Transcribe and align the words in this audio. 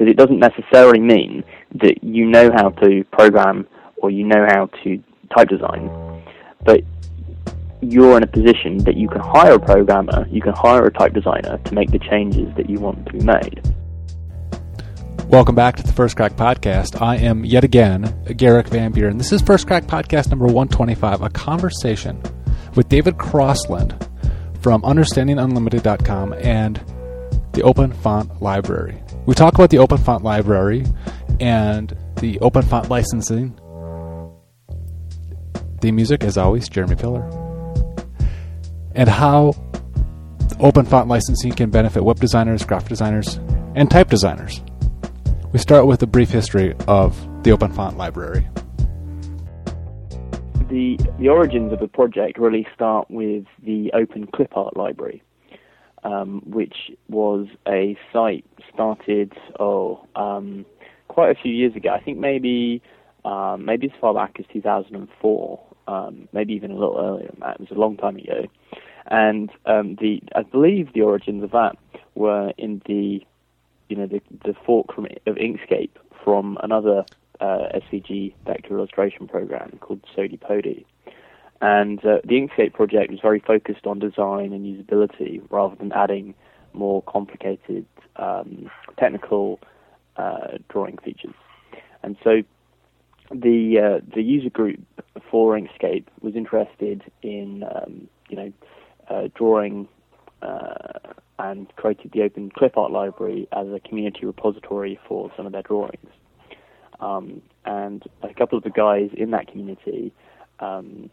because 0.00 0.10
it 0.10 0.16
doesn't 0.16 0.38
necessarily 0.38 0.98
mean 0.98 1.44
that 1.74 2.02
you 2.02 2.24
know 2.24 2.50
how 2.54 2.70
to 2.70 3.04
program 3.12 3.66
or 3.98 4.10
you 4.10 4.24
know 4.24 4.46
how 4.48 4.64
to 4.82 5.02
type 5.36 5.46
design, 5.46 5.90
but 6.64 6.80
you're 7.82 8.16
in 8.16 8.22
a 8.22 8.26
position 8.26 8.78
that 8.78 8.96
you 8.96 9.08
can 9.08 9.20
hire 9.20 9.52
a 9.52 9.58
programmer, 9.58 10.26
you 10.30 10.40
can 10.40 10.54
hire 10.54 10.86
a 10.86 10.90
type 10.90 11.12
designer 11.12 11.58
to 11.66 11.74
make 11.74 11.90
the 11.90 11.98
changes 11.98 12.48
that 12.56 12.70
you 12.70 12.80
want 12.80 13.04
to 13.04 13.12
be 13.12 13.20
made. 13.22 13.60
Welcome 15.28 15.54
back 15.54 15.76
to 15.76 15.82
the 15.82 15.92
First 15.92 16.16
Crack 16.16 16.32
Podcast. 16.32 17.02
I 17.02 17.16
am 17.16 17.44
yet 17.44 17.62
again 17.62 18.24
Garrick 18.38 18.68
Van 18.68 18.92
Buren. 18.92 19.18
This 19.18 19.32
is 19.32 19.42
First 19.42 19.66
Crack 19.66 19.84
Podcast 19.84 20.30
number 20.30 20.46
125, 20.46 21.20
a 21.20 21.28
conversation 21.28 22.22
with 22.74 22.88
David 22.88 23.18
Crossland 23.18 24.08
from 24.62 24.80
UnderstandingUnlimited.com 24.80 26.32
and 26.32 26.80
the 27.52 27.60
Open 27.62 27.92
Font 27.92 28.40
Library. 28.40 29.02
We 29.26 29.34
talk 29.34 29.54
about 29.54 29.70
the 29.70 29.78
Open 29.78 29.98
Font 29.98 30.24
Library 30.24 30.84
and 31.40 31.96
the 32.20 32.38
Open 32.40 32.62
Font 32.62 32.88
licensing. 32.88 33.54
The 35.80 35.92
music, 35.92 36.24
as 36.24 36.36
always, 36.36 36.68
Jeremy 36.68 36.96
Pillar. 36.96 37.28
And 38.94 39.08
how 39.08 39.54
open 40.58 40.84
font 40.84 41.08
licensing 41.08 41.52
can 41.52 41.70
benefit 41.70 42.04
web 42.04 42.20
designers, 42.20 42.64
graphic 42.64 42.88
designers, 42.88 43.40
and 43.74 43.90
type 43.90 44.10
designers. 44.10 44.62
We 45.52 45.58
start 45.58 45.86
with 45.86 46.02
a 46.02 46.06
brief 46.06 46.30
history 46.30 46.74
of 46.86 47.16
the 47.42 47.52
Open 47.52 47.72
Font 47.72 47.96
Library. 47.96 48.48
The, 50.68 50.98
the 51.18 51.28
origins 51.28 51.72
of 51.72 51.80
the 51.80 51.88
project 51.88 52.38
really 52.38 52.66
start 52.74 53.10
with 53.10 53.44
the 53.62 53.90
Open 53.92 54.26
Clip 54.26 54.56
Art 54.56 54.76
Library, 54.76 55.22
um, 56.04 56.42
which 56.46 56.92
was 57.08 57.48
a 57.66 57.96
site 58.12 58.44
started 58.72 59.32
oh 59.58 60.06
um, 60.16 60.64
quite 61.08 61.30
a 61.30 61.40
few 61.40 61.52
years 61.52 61.74
ago. 61.76 61.90
I 61.90 62.00
think 62.00 62.18
maybe 62.18 62.82
um, 63.24 63.64
maybe 63.64 63.88
as 63.88 64.00
far 64.00 64.14
back 64.14 64.36
as 64.38 64.46
2004, 64.52 65.60
um, 65.86 66.28
maybe 66.32 66.54
even 66.54 66.70
a 66.70 66.74
little 66.74 66.98
earlier 66.98 67.28
than 67.28 67.40
that. 67.40 67.54
It 67.54 67.60
was 67.60 67.70
a 67.70 67.80
long 67.80 67.96
time 67.96 68.16
ago, 68.16 68.46
and 69.06 69.50
um, 69.66 69.96
the 69.96 70.22
I 70.34 70.42
believe 70.42 70.92
the 70.92 71.02
origins 71.02 71.42
of 71.42 71.50
that 71.52 71.76
were 72.14 72.52
in 72.58 72.82
the 72.86 73.24
you 73.88 73.96
know 73.96 74.06
the 74.06 74.20
the 74.44 74.54
fork 74.64 74.94
from 74.94 75.06
of 75.26 75.36
Inkscape 75.36 75.90
from 76.24 76.58
another 76.62 77.04
uh, 77.40 77.68
SVG 77.74 78.34
vector 78.46 78.76
illustration 78.76 79.26
program 79.26 79.78
called 79.80 80.00
Sodipodi. 80.16 80.84
And 81.62 81.98
uh, 82.04 82.20
the 82.24 82.40
Inkscape 82.40 82.72
project 82.72 83.10
was 83.10 83.20
very 83.20 83.40
focused 83.40 83.86
on 83.86 83.98
design 83.98 84.52
and 84.52 84.64
usability 84.64 85.42
rather 85.50 85.76
than 85.76 85.92
adding 85.92 86.34
more 86.72 87.02
complicated 87.02 87.86
um, 88.16 88.70
technical 88.98 89.60
uh, 90.16 90.58
drawing 90.68 90.98
features. 90.98 91.34
And 92.02 92.16
so 92.24 92.42
the 93.30 93.78
uh, 93.78 94.04
the 94.14 94.22
user 94.22 94.50
group 94.50 94.80
for 95.30 95.58
Inkscape 95.58 96.06
was 96.20 96.34
interested 96.34 97.02
in 97.22 97.64
um, 97.64 98.08
you 98.28 98.36
know 98.36 98.52
uh, 99.08 99.28
drawing 99.34 99.88
uh, 100.42 100.98
and 101.38 101.74
created 101.76 102.12
the 102.12 102.22
Open 102.22 102.50
Clip 102.50 102.76
Art 102.76 102.92
Library 102.92 103.48
as 103.52 103.66
a 103.68 103.80
community 103.80 104.26
repository 104.26 104.98
for 105.06 105.30
some 105.36 105.46
of 105.46 105.52
their 105.52 105.62
drawings. 105.62 106.10
Um, 107.00 107.40
and 107.64 108.02
a 108.22 108.34
couple 108.34 108.58
of 108.58 108.64
the 108.64 108.70
guys 108.70 109.10
in 109.14 109.30
that 109.30 109.48
community, 109.48 110.12
um, 110.60 111.10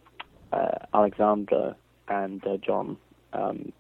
uh, 0.52 0.80
Alexander 0.94 1.76
and 2.10 2.46
uh, 2.46 2.58
Jon, 2.58 2.98
um, 3.34 3.72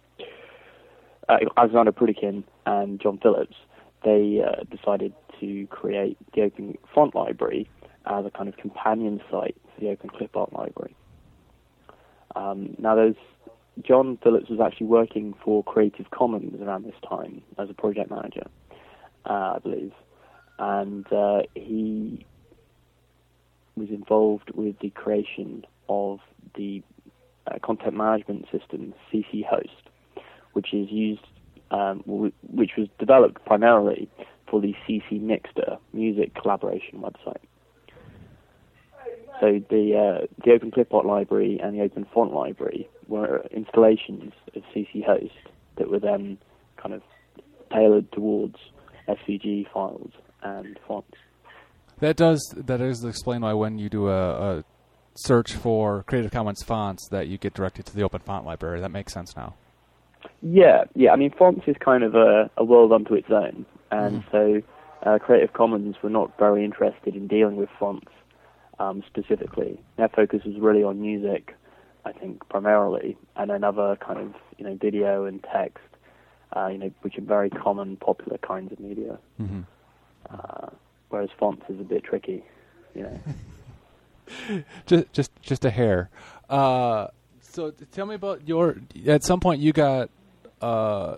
uh, 1.29 1.37
Alexander 1.57 1.91
Prudhokin 1.91 2.43
and 2.65 2.99
Jon 2.99 3.19
Phillips, 3.21 3.55
they 4.03 4.41
uh, 4.45 4.63
decided 4.75 5.13
to 5.39 5.67
create 5.67 6.17
the 6.33 6.43
Open 6.43 6.77
Font 6.93 7.15
Library 7.15 7.69
as 8.05 8.25
a 8.25 8.31
kind 8.31 8.47
of 8.47 8.57
companion 8.57 9.21
site 9.29 9.55
for 9.75 9.81
the 9.81 9.89
Open 9.89 10.09
Clip 10.09 10.35
Art 10.35 10.53
Library. 10.53 10.95
Um, 12.35 12.75
now, 12.77 12.95
there's 12.95 13.15
Jon 13.81 14.17
Phillips 14.23 14.49
was 14.49 14.59
actually 14.59 14.87
working 14.87 15.33
for 15.43 15.63
Creative 15.63 16.09
Commons 16.11 16.61
around 16.61 16.85
this 16.85 16.95
time 17.07 17.41
as 17.57 17.69
a 17.69 17.73
project 17.73 18.09
manager, 18.09 18.47
uh, 19.25 19.55
I 19.55 19.59
believe, 19.61 19.93
and 20.57 21.11
uh, 21.11 21.41
he 21.55 22.25
was 23.75 23.89
involved 23.89 24.51
with 24.55 24.79
the 24.79 24.89
creation 24.89 25.63
of 25.89 26.19
the 26.55 26.81
uh, 27.45 27.59
content 27.63 27.95
management 27.95 28.45
system 28.51 28.93
CC 29.11 29.45
Host, 29.45 29.89
which 30.57 30.73
is 30.73 30.89
used, 30.89 31.21
um, 31.69 32.01
which 32.07 32.71
was 32.75 32.87
developed 32.97 33.45
primarily 33.45 34.09
for 34.49 34.59
the 34.59 34.73
CC 34.87 35.21
Mixter 35.21 35.77
music 35.93 36.33
collaboration 36.33 36.99
website. 36.99 37.45
So 39.39 39.61
the 39.69 39.85
uh, 39.95 40.25
the 40.43 40.53
Open 40.53 40.71
Clipart 40.71 41.05
Library 41.05 41.59
and 41.61 41.77
the 41.77 41.83
Open 41.83 42.07
Font 42.11 42.33
Library 42.33 42.89
were 43.07 43.45
installations 43.51 44.33
of 44.55 44.63
CC 44.75 45.05
Host 45.05 45.35
that 45.77 45.91
were 45.91 45.99
then 45.99 46.39
kind 46.81 46.95
of 46.95 47.03
tailored 47.71 48.11
towards 48.11 48.55
SVG 49.07 49.71
files 49.71 50.11
and 50.41 50.79
fonts. 50.87 51.19
That 51.99 52.15
does 52.15 52.41
that 52.57 52.77
does 52.77 53.05
explain 53.05 53.41
why 53.41 53.53
when 53.53 53.77
you 53.77 53.89
do 53.89 54.07
a, 54.07 54.57
a 54.57 54.63
search 55.17 55.53
for 55.53 56.01
Creative 56.01 56.31
Commons 56.31 56.63
fonts 56.63 57.07
that 57.11 57.27
you 57.27 57.37
get 57.37 57.53
directed 57.53 57.85
to 57.85 57.95
the 57.95 58.01
Open 58.01 58.21
Font 58.21 58.43
Library. 58.43 58.81
That 58.81 58.89
makes 58.89 59.13
sense 59.13 59.35
now. 59.35 59.53
Yeah, 60.41 60.85
yeah. 60.95 61.11
I 61.11 61.15
mean, 61.15 61.31
fonts 61.31 61.67
is 61.67 61.75
kind 61.79 62.03
of 62.03 62.15
a, 62.15 62.49
a 62.57 62.63
world 62.63 62.91
unto 62.91 63.13
its 63.13 63.29
own, 63.29 63.65
and 63.91 64.23
mm. 64.23 64.31
so 64.31 64.61
uh, 65.09 65.19
Creative 65.19 65.53
Commons 65.53 65.95
were 66.01 66.09
not 66.09 66.37
very 66.37 66.63
interested 66.63 67.15
in 67.15 67.27
dealing 67.27 67.55
with 67.55 67.69
fonts 67.79 68.11
um, 68.79 69.03
specifically. 69.07 69.79
Their 69.97 70.09
focus 70.09 70.43
was 70.45 70.55
really 70.57 70.83
on 70.83 71.01
music, 71.01 71.55
I 72.05 72.11
think 72.11 72.47
primarily, 72.49 73.17
and 73.35 73.49
then 73.49 73.63
other 73.63 73.97
kind 73.97 74.19
of 74.19 74.33
you 74.57 74.65
know 74.65 74.75
video 74.75 75.25
and 75.25 75.43
text, 75.43 75.83
uh, 76.55 76.67
you 76.67 76.77
know, 76.77 76.91
which 77.01 77.17
are 77.17 77.21
very 77.21 77.49
common, 77.49 77.97
popular 77.97 78.37
kinds 78.37 78.71
of 78.71 78.79
media. 78.79 79.17
Mm-hmm. 79.41 79.61
Uh, 80.29 80.69
whereas 81.09 81.29
fonts 81.39 81.63
is 81.69 81.79
a 81.79 81.83
bit 81.83 82.03
tricky, 82.03 82.43
you 82.95 83.03
know. 83.03 84.63
just 84.85 85.13
just 85.13 85.41
just 85.41 85.65
a 85.65 85.69
hair. 85.69 86.09
Uh, 86.49 87.07
so 87.41 87.71
tell 87.91 88.05
me 88.05 88.15
about 88.15 88.47
your. 88.47 88.77
At 89.07 89.23
some 89.23 89.39
point, 89.39 89.61
you 89.61 89.73
got 89.73 90.09
uh, 90.61 91.17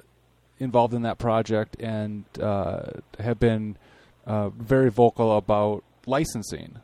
involved 0.59 0.93
in 0.93 1.03
that 1.03 1.17
project 1.17 1.75
and 1.79 2.25
uh, 2.41 2.83
have 3.19 3.39
been 3.39 3.77
uh, 4.25 4.49
very 4.49 4.91
vocal 4.91 5.37
about 5.37 5.83
licensing. 6.05 6.79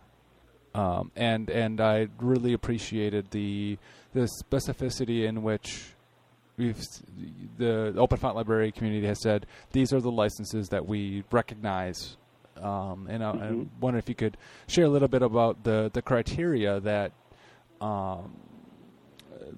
Um, 0.74 1.12
and 1.16 1.50
and 1.50 1.80
I 1.80 2.10
really 2.20 2.54
appreciated 2.54 3.32
the 3.32 3.78
the 4.14 4.30
specificity 4.44 5.26
in 5.26 5.42
which 5.44 5.84
we've 6.58 6.82
the 7.58 7.94
Open 7.98 8.18
Font 8.18 8.36
Library 8.36 8.72
community 8.72 9.08
has 9.08 9.22
said 9.22 9.46
these 9.72 9.94
are 9.94 10.02
the 10.02 10.12
licenses 10.12 10.70
that 10.70 10.86
we 10.86 11.24
recognize. 11.32 12.18
Um, 12.58 13.08
and 13.10 13.24
I, 13.24 13.32
mm-hmm. 13.34 13.62
I, 13.62 13.66
wonder 13.82 14.00
if 14.00 14.08
you 14.08 14.16
could 14.16 14.38
share 14.68 14.86
a 14.86 14.90
little 14.90 15.10
bit 15.10 15.22
about 15.22 15.64
the 15.64 15.92
the 15.94 16.02
criteria 16.02 16.80
that 16.82 17.12
um, 17.82 18.36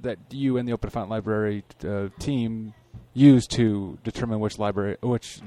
that 0.01 0.17
you 0.31 0.57
and 0.57 0.67
the 0.67 0.73
Open 0.73 0.89
Font 0.89 1.09
Library 1.09 1.63
uh, 1.87 2.09
team 2.19 2.73
use 3.17 3.47
to 3.47 3.97
determine 4.03 4.39
which 4.39 4.59
library 4.59 4.97
which 5.01 5.39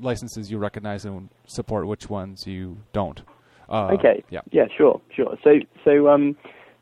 licenses 0.00 0.50
you 0.50 0.58
recognize 0.58 1.04
and 1.04 1.28
support, 1.46 1.86
which 1.86 2.08
ones 2.08 2.46
you 2.46 2.78
don't. 2.92 3.22
Uh, 3.68 3.88
okay. 3.92 4.24
Yeah. 4.30 4.40
Yeah. 4.50 4.66
Sure. 4.74 5.00
Sure. 5.14 5.36
So 5.44 5.60
so 5.84 6.08
um, 6.08 6.36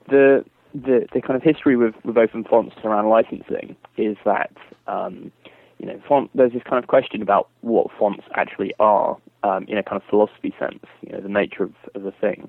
the 0.09 0.45
the 0.75 1.07
the 1.13 1.21
kind 1.21 1.37
of 1.37 1.43
history 1.43 1.77
with 1.77 1.95
with 2.05 2.17
open 2.17 2.45
fonts 2.45 2.77
around 2.85 3.09
licensing 3.09 3.77
is 3.97 4.17
that 4.25 4.53
um, 4.87 5.33
you 5.79 5.87
know 5.87 6.01
font 6.09 6.31
there's 6.35 6.53
this 6.53 6.63
kind 6.63 6.83
of 6.83 6.89
question 6.89 7.23
about 7.23 7.49
what 7.63 7.89
fonts 7.99 8.25
actually 8.35 8.73
are 8.79 9.17
um, 9.43 9.65
in 9.69 9.79
a 9.79 9.83
kind 9.83 10.01
of 10.01 10.09
philosophy 10.09 10.55
sense. 10.59 10.85
You 11.03 11.13
know 11.13 11.21
the 11.21 11.29
nature 11.29 11.65
of 11.65 11.75
of 11.95 12.03
the 12.03 12.13
thing 12.13 12.49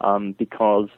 um, 0.00 0.34
because 0.38 0.88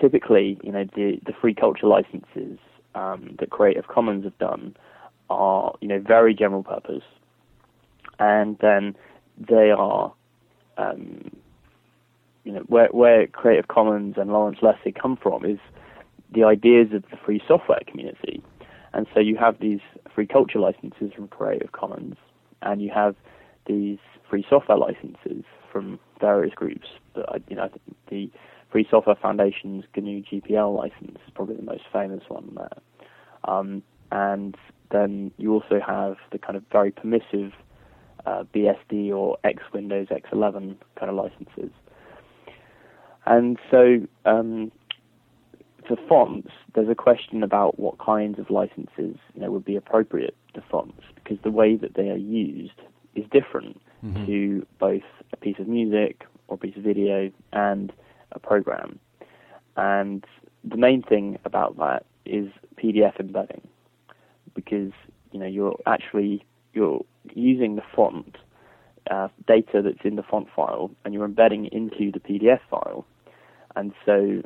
typically 0.00 0.58
you 0.64 0.72
know 0.72 0.84
the 0.96 1.20
the 1.24 1.32
free 1.40 1.54
culture 1.54 1.86
licenses 1.86 2.58
um, 2.96 3.36
that 3.38 3.50
Creative 3.50 3.86
Commons 3.86 4.24
have 4.24 4.36
done 4.38 4.74
are 5.32 5.74
you 5.80 5.88
know 5.88 6.00
very 6.00 6.34
general 6.34 6.62
purpose 6.62 7.04
and 8.18 8.58
then 8.60 8.94
they 9.38 9.70
are 9.70 10.12
um, 10.78 11.30
you 12.44 12.52
know, 12.52 12.60
where, 12.66 12.88
where 12.88 13.26
Creative 13.26 13.68
Commons 13.68 14.16
and 14.16 14.30
Lawrence 14.30 14.58
Lessig 14.62 15.00
come 15.00 15.16
from 15.16 15.44
is 15.44 15.58
the 16.32 16.44
ideas 16.44 16.88
of 16.92 17.02
the 17.10 17.16
free 17.24 17.40
software 17.46 17.80
community. 17.86 18.42
And 18.92 19.06
so 19.14 19.20
you 19.20 19.36
have 19.36 19.58
these 19.60 19.80
free 20.14 20.26
culture 20.26 20.58
licenses 20.58 21.12
from 21.14 21.28
Creative 21.28 21.72
Commons, 21.72 22.16
and 22.62 22.82
you 22.82 22.90
have 22.90 23.14
these 23.66 23.98
free 24.28 24.44
software 24.48 24.78
licenses 24.78 25.44
from 25.70 25.98
various 26.20 26.54
groups. 26.54 26.88
But, 27.14 27.42
you 27.48 27.56
know, 27.56 27.70
the 28.10 28.30
Free 28.70 28.86
Software 28.90 29.16
Foundation's 29.16 29.84
GNU 29.94 30.22
GPL 30.22 30.76
license 30.76 31.18
is 31.26 31.32
probably 31.34 31.56
the 31.56 31.62
most 31.62 31.82
famous 31.92 32.22
one 32.28 32.54
there. 32.54 32.78
Um, 33.44 33.82
and 34.10 34.56
then 34.92 35.32
you 35.38 35.52
also 35.52 35.80
have 35.84 36.16
the 36.30 36.38
kind 36.38 36.56
of 36.56 36.62
very 36.70 36.90
permissive 36.90 37.52
uh, 38.26 38.44
BSD 38.54 39.10
or 39.10 39.38
X 39.44 39.62
Windows 39.72 40.08
X11 40.08 40.76
kind 40.98 41.10
of 41.10 41.14
licenses. 41.16 41.70
And 43.26 43.58
so 43.70 44.06
um, 44.24 44.70
for 45.86 45.96
fonts, 46.08 46.50
there's 46.74 46.88
a 46.88 46.94
question 46.94 47.42
about 47.42 47.78
what 47.78 47.98
kinds 47.98 48.38
of 48.38 48.50
licenses 48.50 49.16
you 49.34 49.40
know 49.40 49.50
would 49.50 49.64
be 49.64 49.76
appropriate 49.76 50.36
to 50.54 50.62
fonts 50.70 51.02
because 51.16 51.38
the 51.42 51.50
way 51.50 51.76
that 51.76 51.94
they 51.94 52.10
are 52.10 52.16
used 52.16 52.80
is 53.14 53.24
different 53.30 53.80
mm-hmm. 54.04 54.26
to 54.26 54.66
both 54.78 55.02
a 55.32 55.36
piece 55.36 55.58
of 55.58 55.68
music 55.68 56.24
or 56.48 56.54
a 56.54 56.58
piece 56.58 56.76
of 56.76 56.82
video 56.82 57.30
and 57.52 57.92
a 58.32 58.38
program. 58.38 58.98
And 59.76 60.24
the 60.64 60.76
main 60.76 61.02
thing 61.02 61.38
about 61.44 61.76
that 61.78 62.04
is 62.24 62.48
PDF 62.76 63.18
embedding 63.18 63.66
because 64.54 64.92
you 65.32 65.38
know 65.40 65.46
you're 65.46 65.76
actually 65.86 66.44
you're 66.72 67.04
using 67.34 67.76
the 67.76 67.82
font 67.94 68.36
uh, 69.10 69.28
data 69.46 69.82
that's 69.82 70.04
in 70.04 70.16
the 70.16 70.22
font 70.22 70.48
file 70.54 70.90
and 71.04 71.12
you're 71.14 71.24
embedding 71.24 71.66
it 71.66 71.72
into 71.72 72.10
the 72.12 72.20
PDF 72.20 72.60
file, 72.70 73.04
and 73.76 73.92
so 74.04 74.42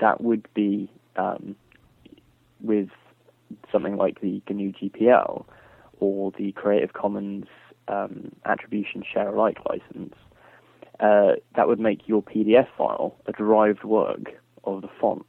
that 0.00 0.20
would 0.20 0.46
be 0.54 0.90
um, 1.16 1.56
with 2.60 2.88
something 3.72 3.96
like 3.96 4.20
the 4.20 4.40
GNU 4.48 4.72
GPL 4.72 5.44
or 5.98 6.32
the 6.38 6.52
Creative 6.52 6.92
Commons 6.92 7.46
um, 7.88 8.32
Attribution 8.44 9.02
Share 9.12 9.28
Alike 9.28 9.58
license. 9.68 10.14
Uh, 10.98 11.32
that 11.56 11.66
would 11.66 11.80
make 11.80 12.06
your 12.06 12.22
PDF 12.22 12.66
file 12.76 13.16
a 13.26 13.32
derived 13.32 13.84
work 13.84 14.34
of 14.64 14.82
the 14.82 14.88
font. 15.00 15.24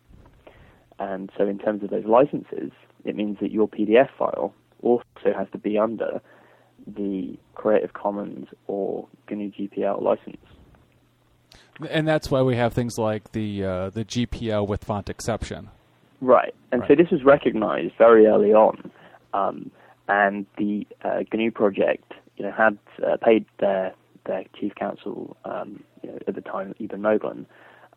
And 1.01 1.31
so, 1.35 1.47
in 1.47 1.57
terms 1.57 1.83
of 1.83 1.89
those 1.89 2.05
licenses, 2.05 2.71
it 3.05 3.15
means 3.15 3.39
that 3.41 3.51
your 3.51 3.67
PDF 3.67 4.09
file 4.19 4.53
also 4.83 5.03
has 5.35 5.47
to 5.51 5.57
be 5.57 5.75
under 5.75 6.21
the 6.85 7.39
Creative 7.55 7.93
Commons 7.93 8.49
or 8.67 9.07
GNU 9.27 9.51
GPL 9.51 9.99
license. 9.99 10.37
And 11.89 12.07
that's 12.07 12.29
why 12.29 12.43
we 12.43 12.55
have 12.55 12.73
things 12.73 12.99
like 12.99 13.31
the 13.31 13.65
uh, 13.65 13.89
the 13.89 14.05
GPL 14.05 14.67
with 14.67 14.83
font 14.83 15.09
exception. 15.09 15.69
Right, 16.21 16.53
and 16.71 16.81
right. 16.81 16.87
so 16.87 16.95
this 16.95 17.09
was 17.09 17.23
recognized 17.23 17.93
very 17.97 18.27
early 18.27 18.53
on, 18.53 18.91
um, 19.33 19.71
and 20.07 20.45
the 20.59 20.85
uh, 21.03 21.21
GNU 21.33 21.49
project, 21.49 22.13
you 22.37 22.45
know, 22.45 22.51
had 22.51 22.77
uh, 23.03 23.17
paid 23.17 23.47
their 23.59 23.95
their 24.25 24.43
chief 24.59 24.75
counsel, 24.75 25.35
um, 25.45 25.83
you 26.03 26.11
know, 26.11 26.19
at 26.27 26.35
the 26.35 26.41
time, 26.41 26.75
Eben 26.79 27.01
Moglen, 27.01 27.47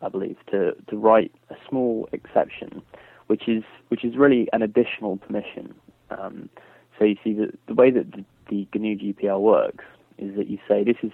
I 0.01 0.09
believe, 0.09 0.37
to 0.51 0.73
to 0.89 0.97
write 0.97 1.31
a 1.49 1.55
small 1.67 2.07
exception, 2.11 2.81
which 3.27 3.47
is 3.47 3.63
which 3.89 4.03
is 4.03 4.15
really 4.17 4.47
an 4.53 4.61
additional 4.61 5.17
permission. 5.17 5.73
Um, 6.09 6.49
so 6.97 7.05
you 7.05 7.15
see 7.23 7.33
the 7.33 7.51
the 7.67 7.73
way 7.73 7.91
that 7.91 8.11
the, 8.11 8.25
the 8.49 8.67
GNU 8.73 8.97
GPL 9.13 9.41
works 9.41 9.85
is 10.17 10.35
that 10.35 10.47
you 10.47 10.57
say 10.67 10.83
this 10.83 10.97
is 11.03 11.11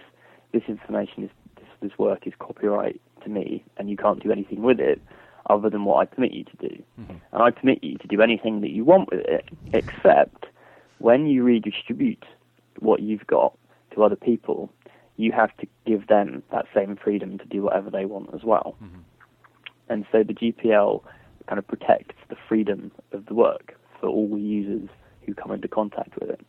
this 0.51 0.63
information 0.67 1.23
is 1.23 1.29
this 1.81 1.97
work 1.97 2.27
is 2.27 2.33
copyright 2.39 3.01
to 3.23 3.29
me, 3.29 3.63
and 3.77 3.89
you 3.89 3.97
can't 3.97 4.21
do 4.21 4.31
anything 4.31 4.61
with 4.61 4.79
it 4.79 5.01
other 5.49 5.69
than 5.69 5.83
what 5.83 5.97
I 5.97 6.05
permit 6.05 6.33
you 6.33 6.43
to 6.43 6.57
do. 6.57 6.83
Mm-hmm. 6.99 7.13
And 7.31 7.43
I 7.43 7.51
permit 7.51 7.83
you 7.83 7.97
to 7.97 8.07
do 8.07 8.21
anything 8.21 8.61
that 8.61 8.69
you 8.69 8.85
want 8.85 9.09
with 9.11 9.21
it, 9.21 9.49
except 9.73 10.45
when 10.99 11.25
you 11.25 11.43
redistribute 11.43 12.23
what 12.79 13.01
you've 13.01 13.25
got 13.27 13.57
to 13.93 14.03
other 14.03 14.15
people, 14.15 14.71
you 15.21 15.31
have 15.31 15.55
to 15.57 15.67
give 15.85 16.07
them 16.07 16.41
that 16.51 16.65
same 16.73 16.95
freedom 16.95 17.37
to 17.37 17.45
do 17.45 17.61
whatever 17.61 17.89
they 17.89 18.05
want 18.05 18.33
as 18.33 18.43
well. 18.43 18.75
Mm-hmm. 18.83 19.01
And 19.89 20.05
so 20.11 20.23
the 20.23 20.33
GPL 20.33 21.03
kind 21.47 21.59
of 21.59 21.67
protects 21.67 22.15
the 22.29 22.35
freedom 22.47 22.91
of 23.11 23.25
the 23.27 23.33
work 23.33 23.77
for 23.99 24.07
all 24.07 24.37
users 24.37 24.89
who 25.25 25.33
come 25.35 25.51
into 25.51 25.67
contact 25.67 26.19
with 26.19 26.29
it. 26.29 26.41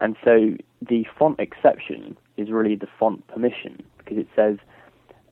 And 0.00 0.16
so 0.24 0.56
the 0.80 1.06
font 1.18 1.38
exception 1.38 2.16
is 2.36 2.50
really 2.50 2.74
the 2.74 2.88
font 2.98 3.26
permission 3.28 3.82
because 3.98 4.18
it 4.18 4.28
says 4.34 4.58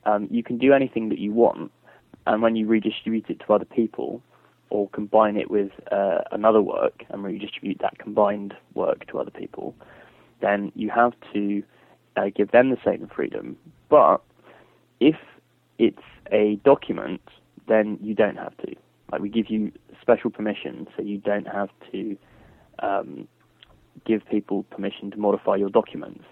um, 0.05 0.27
you 0.31 0.43
can 0.43 0.57
do 0.57 0.73
anything 0.73 1.09
that 1.09 1.19
you 1.19 1.33
want, 1.33 1.71
and 2.25 2.41
when 2.41 2.55
you 2.55 2.67
redistribute 2.67 3.29
it 3.29 3.41
to 3.45 3.53
other 3.53 3.65
people 3.65 4.21
or 4.69 4.89
combine 4.89 5.37
it 5.37 5.49
with 5.49 5.71
uh, 5.91 6.19
another 6.31 6.61
work 6.61 7.03
and 7.09 7.23
redistribute 7.23 7.79
that 7.79 7.97
combined 7.97 8.53
work 8.73 9.05
to 9.07 9.19
other 9.19 9.31
people, 9.31 9.75
then 10.41 10.71
you 10.75 10.89
have 10.89 11.13
to 11.33 11.63
uh, 12.17 12.29
give 12.35 12.51
them 12.51 12.69
the 12.69 12.77
same 12.83 13.09
freedom. 13.15 13.55
But 13.89 14.21
if 14.99 15.15
it's 15.77 16.01
a 16.31 16.59
document, 16.65 17.21
then 17.67 17.99
you 18.01 18.15
don't 18.15 18.37
have 18.37 18.57
to. 18.57 18.75
Like 19.11 19.21
we 19.21 19.29
give 19.29 19.49
you 19.49 19.71
special 20.01 20.29
permission, 20.29 20.87
so 20.95 21.03
you 21.03 21.19
don't 21.19 21.47
have 21.47 21.69
to 21.91 22.17
um, 22.79 23.27
give 24.05 24.27
people 24.29 24.63
permission 24.63 25.11
to 25.11 25.17
modify 25.17 25.55
your 25.55 25.69
documents. 25.69 26.25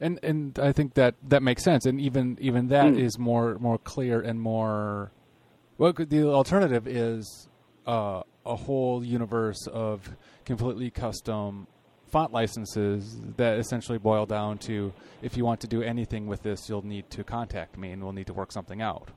And 0.00 0.18
and 0.22 0.58
I 0.58 0.72
think 0.72 0.94
that 0.94 1.14
that 1.28 1.42
makes 1.42 1.62
sense, 1.62 1.84
and 1.84 2.00
even 2.00 2.38
even 2.40 2.68
that 2.68 2.86
mm. 2.86 2.98
is 2.98 3.18
more 3.18 3.58
more 3.58 3.78
clear 3.78 4.20
and 4.20 4.40
more. 4.40 5.12
Well, 5.76 5.92
the 5.92 6.24
alternative 6.24 6.86
is 6.88 7.48
uh, 7.86 8.22
a 8.44 8.56
whole 8.56 9.04
universe 9.04 9.66
of 9.66 10.16
completely 10.44 10.90
custom 10.90 11.66
font 12.10 12.32
licenses 12.32 13.20
that 13.36 13.58
essentially 13.58 13.98
boil 13.98 14.26
down 14.26 14.58
to 14.58 14.92
if 15.22 15.36
you 15.36 15.44
want 15.44 15.60
to 15.60 15.66
do 15.66 15.82
anything 15.82 16.26
with 16.26 16.42
this, 16.42 16.68
you'll 16.68 16.86
need 16.86 17.10
to 17.10 17.24
contact 17.24 17.78
me, 17.78 17.92
and 17.92 18.02
we'll 18.02 18.12
need 18.12 18.26
to 18.26 18.34
work 18.34 18.52
something 18.52 18.82
out. 18.82 19.10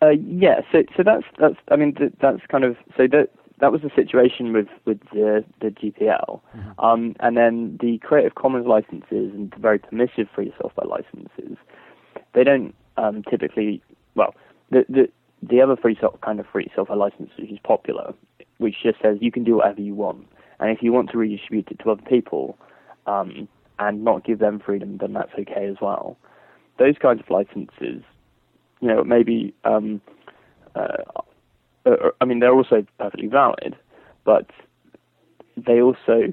Uh, 0.00 0.10
yeah, 0.10 0.60
so 0.70 0.84
so 0.96 1.02
that's 1.02 1.24
that's 1.38 1.56
I 1.70 1.76
mean 1.76 1.96
that's 2.20 2.40
kind 2.48 2.64
of 2.64 2.76
so 2.96 3.06
that 3.08 3.30
that 3.60 3.72
was 3.72 3.82
the 3.82 3.90
situation 3.94 4.52
with 4.52 4.68
with 4.84 5.00
the 5.12 5.44
the 5.60 5.68
GPL, 5.68 6.40
mm-hmm. 6.56 6.84
um, 6.84 7.16
and 7.20 7.36
then 7.36 7.78
the 7.80 7.98
Creative 7.98 8.34
Commons 8.34 8.66
licenses 8.66 9.32
and 9.34 9.50
the 9.50 9.58
very 9.58 9.78
permissive 9.78 10.28
free 10.34 10.54
software 10.60 10.86
licenses. 10.86 11.56
They 12.34 12.44
don't 12.44 12.74
um, 12.96 13.24
typically 13.28 13.82
well 14.14 14.34
the 14.70 14.84
the 14.88 15.08
the 15.42 15.60
other 15.60 15.76
free 15.76 15.96
so- 16.00 16.18
kind 16.22 16.38
of 16.38 16.46
free 16.46 16.70
software 16.74 16.98
license 16.98 17.30
which 17.38 17.50
is 17.50 17.58
popular, 17.64 18.14
which 18.58 18.76
just 18.82 19.00
says 19.02 19.18
you 19.20 19.32
can 19.32 19.42
do 19.42 19.56
whatever 19.56 19.80
you 19.80 19.94
want, 19.94 20.28
and 20.60 20.70
if 20.70 20.82
you 20.82 20.92
want 20.92 21.10
to 21.10 21.18
redistribute 21.18 21.68
it 21.70 21.78
to 21.80 21.90
other 21.90 22.02
people, 22.02 22.58
um, 23.06 23.48
and 23.78 24.04
not 24.04 24.24
give 24.24 24.38
them 24.38 24.58
freedom, 24.58 24.98
then 24.98 25.12
that's 25.12 25.32
okay 25.38 25.66
as 25.66 25.76
well. 25.80 26.16
Those 26.78 26.96
kinds 27.00 27.20
of 27.20 27.30
licenses, 27.30 28.02
you 28.80 28.88
know, 28.88 29.04
maybe 29.04 29.54
um, 29.64 30.00
uh, 30.74 31.02
uh, 31.86 32.10
I 32.20 32.24
mean, 32.24 32.40
they're 32.40 32.54
also 32.54 32.84
perfectly 32.98 33.28
valid, 33.28 33.76
but 34.24 34.50
they 35.56 35.80
also 35.80 36.32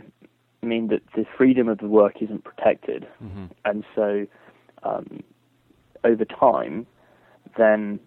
mean 0.62 0.88
that 0.88 1.01
the 1.16 1.25
freedom 1.38 1.68
of 1.68 1.77
the 1.77 1.88
work 1.88 2.22
isn't 2.22 2.44
protected, 2.44 3.08
mm-hmm. 3.24 3.46
and 3.63 3.84
so 3.96 4.25
um, 4.84 5.24
over 6.03 6.25
time, 6.25 6.86
then 7.58 8.00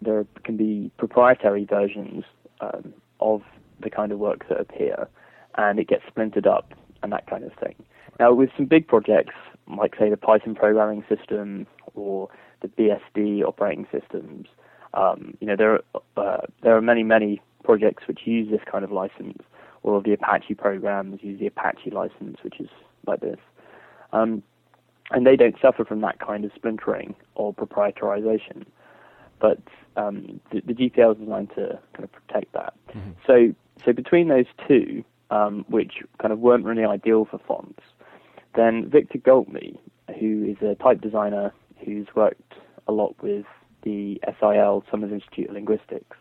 there 0.00 0.26
can 0.44 0.56
be 0.56 0.90
proprietary 0.98 1.64
versions 1.64 2.24
um, 2.60 2.92
of 3.20 3.42
the 3.82 3.90
kind 3.90 4.12
of 4.12 4.18
work 4.18 4.48
that 4.48 4.60
appear, 4.60 5.08
and 5.56 5.78
it 5.78 5.88
gets 5.88 6.02
splintered 6.08 6.46
up 6.46 6.72
and 7.02 7.12
that 7.12 7.26
kind 7.26 7.44
of 7.44 7.52
thing. 7.54 7.74
Now, 8.18 8.32
with 8.32 8.50
some 8.56 8.66
big 8.66 8.86
projects, 8.86 9.34
like 9.76 9.94
say 9.98 10.10
the 10.10 10.16
Python 10.16 10.54
programming 10.54 11.04
system 11.08 11.66
or 11.94 12.28
the 12.60 12.68
BSD 12.68 13.42
operating 13.42 13.86
systems, 13.90 14.46
um, 14.94 15.34
you 15.40 15.46
know, 15.46 15.56
there 15.56 15.74
are, 15.74 15.82
uh, 16.16 16.46
there 16.62 16.76
are 16.76 16.82
many, 16.82 17.02
many 17.02 17.40
projects 17.64 18.06
which 18.06 18.20
use 18.24 18.50
this 18.50 18.60
kind 18.70 18.84
of 18.84 18.92
license. 18.92 19.38
All 19.82 19.96
of 19.96 20.04
the 20.04 20.12
Apache 20.12 20.54
programs 20.54 21.22
use 21.22 21.40
the 21.40 21.46
Apache 21.46 21.90
license, 21.90 22.38
which 22.42 22.60
is 22.60 22.68
like 23.06 23.20
this. 23.20 23.38
Um, 24.12 24.42
and 25.10 25.26
they 25.26 25.36
don't 25.36 25.56
suffer 25.60 25.84
from 25.84 26.00
that 26.02 26.20
kind 26.20 26.44
of 26.44 26.52
splintering 26.54 27.14
or 27.34 27.52
proprietarization. 27.52 28.64
But 29.40 29.58
um, 29.96 30.40
the, 30.50 30.60
the, 30.60 30.74
GPL 30.74 31.12
is 31.12 31.18
designed 31.18 31.50
to 31.56 31.78
kind 31.94 32.04
of 32.04 32.12
protect 32.12 32.52
that. 32.52 32.74
Mm-hmm. 32.90 33.10
So, 33.26 33.54
so 33.84 33.92
between 33.92 34.28
those 34.28 34.46
two, 34.66 35.04
um, 35.30 35.64
which 35.68 35.94
kind 36.20 36.32
of 36.32 36.38
weren't 36.38 36.64
really 36.64 36.84
ideal 36.84 37.24
for 37.24 37.38
fonts, 37.46 37.82
then 38.54 38.88
Victor 38.88 39.18
Gaultney, 39.18 39.80
who 40.20 40.44
is 40.44 40.56
a 40.66 40.74
type 40.74 41.00
designer 41.00 41.52
who's 41.84 42.06
worked 42.14 42.54
a 42.86 42.92
lot 42.92 43.14
with 43.22 43.46
the 43.82 44.20
SIL, 44.38 44.84
Summers 44.90 45.12
Institute 45.12 45.48
of 45.48 45.54
Linguistics, 45.54 46.16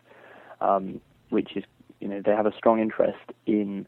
um, 0.61 1.01
which 1.29 1.55
is, 1.55 1.63
you 1.99 2.07
know, 2.07 2.21
they 2.23 2.31
have 2.31 2.45
a 2.45 2.55
strong 2.55 2.79
interest 2.79 3.19
in 3.45 3.85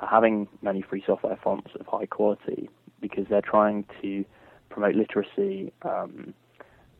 having 0.00 0.46
many 0.62 0.82
free 0.82 1.02
software 1.06 1.38
fonts 1.42 1.70
of 1.78 1.86
high 1.86 2.06
quality 2.06 2.68
because 3.00 3.26
they're 3.28 3.40
trying 3.42 3.84
to 4.02 4.24
promote 4.68 4.94
literacy 4.94 5.72
um, 5.82 6.34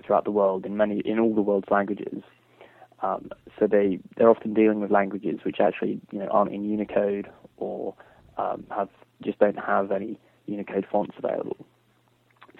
throughout 0.05 0.25
the 0.25 0.31
world 0.31 0.65
in 0.65 0.77
many, 0.77 1.01
in 1.01 1.19
all 1.19 1.35
the 1.35 1.43
world's 1.43 1.71
languages. 1.71 2.23
Um, 3.03 3.31
so 3.59 3.67
they 3.67 3.99
they're 4.17 4.31
often 4.31 4.55
dealing 4.55 4.81
with 4.81 4.91
languages 4.91 5.41
which 5.45 5.61
actually 5.61 6.01
you 6.11 6.19
know 6.19 6.29
aren't 6.29 6.53
in 6.53 6.65
Unicode 6.65 7.31
or 7.59 7.95
um, 8.39 8.65
have 8.71 8.89
just 9.23 9.39
don't 9.39 9.59
have 9.59 9.93
any 9.93 10.19
Unicode 10.47 10.87
fonts 10.91 11.15
available. 11.19 11.57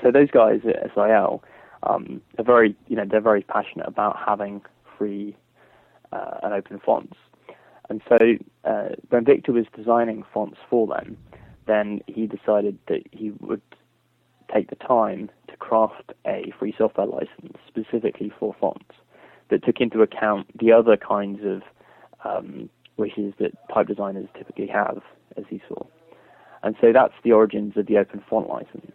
So 0.03 0.11
those 0.11 0.31
guys 0.31 0.61
at 0.67 0.93
SIL 0.95 1.43
um, 1.83 2.21
are 2.39 2.45
very, 2.45 2.77
you 2.89 2.97
know, 2.97 3.05
they're 3.09 3.21
very 3.21 3.43
passionate 3.43 3.87
about 3.87 4.17
having 4.25 4.63
free 4.99 5.37
uh, 6.13 6.39
and 6.43 6.53
open 6.53 6.81
fonts. 6.85 7.17
And 7.89 8.03
so 8.09 8.17
uh, 8.65 8.89
when 9.11 9.25
Victor 9.25 9.53
was 9.53 9.67
designing 9.75 10.25
fonts 10.35 10.59
for 10.69 10.87
them, 10.87 11.17
then 11.67 12.01
he 12.07 12.27
decided 12.27 12.79
that 12.89 13.03
he 13.13 13.31
would 13.41 13.63
take 14.53 14.71
the 14.71 14.77
time 14.77 15.31
to 15.49 15.57
craft 15.57 16.13
a 16.27 16.53
free 16.59 16.75
software 16.77 17.07
license 17.07 17.57
specifically 17.67 18.33
for 18.39 18.55
fonts 18.61 18.95
that 19.51 19.65
took 19.65 19.81
into 19.81 20.03
account 20.03 20.47
the 20.59 20.73
other 20.73 20.97
kinds 20.97 21.41
of 21.45 21.63
um, 22.25 22.69
wishes 22.97 23.35
that 23.39 23.53
type 23.73 23.87
designers 23.87 24.29
typically 24.37 24.67
have, 24.67 25.03
as 25.37 25.45
he 25.49 25.61
saw. 25.69 25.85
And 26.63 26.75
so 26.81 26.93
that's 26.93 27.15
the 27.23 27.33
origins 27.33 27.77
of 27.77 27.87
the 27.87 27.99
open 27.99 28.23
font 28.29 28.49
license. 28.49 28.93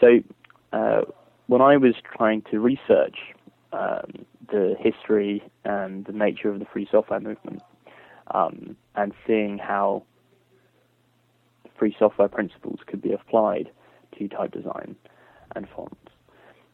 So 0.00 0.18
uh, 0.72 1.02
when 1.46 1.60
I 1.60 1.76
was 1.76 1.94
trying 2.16 2.42
to 2.50 2.58
research 2.58 3.16
um, 3.72 4.24
the 4.50 4.74
history 4.78 5.42
and 5.64 6.04
the 6.04 6.12
nature 6.12 6.48
of 6.48 6.58
the 6.58 6.64
free 6.64 6.88
software 6.90 7.20
movement, 7.20 7.62
um, 8.32 8.76
and 8.96 9.12
seeing 9.26 9.58
how 9.58 10.02
free 11.78 11.94
software 11.98 12.28
principles 12.28 12.80
could 12.86 13.02
be 13.02 13.12
applied 13.12 13.70
to 14.18 14.28
type 14.28 14.52
design 14.52 14.96
and 15.54 15.66
fonts, 15.74 16.03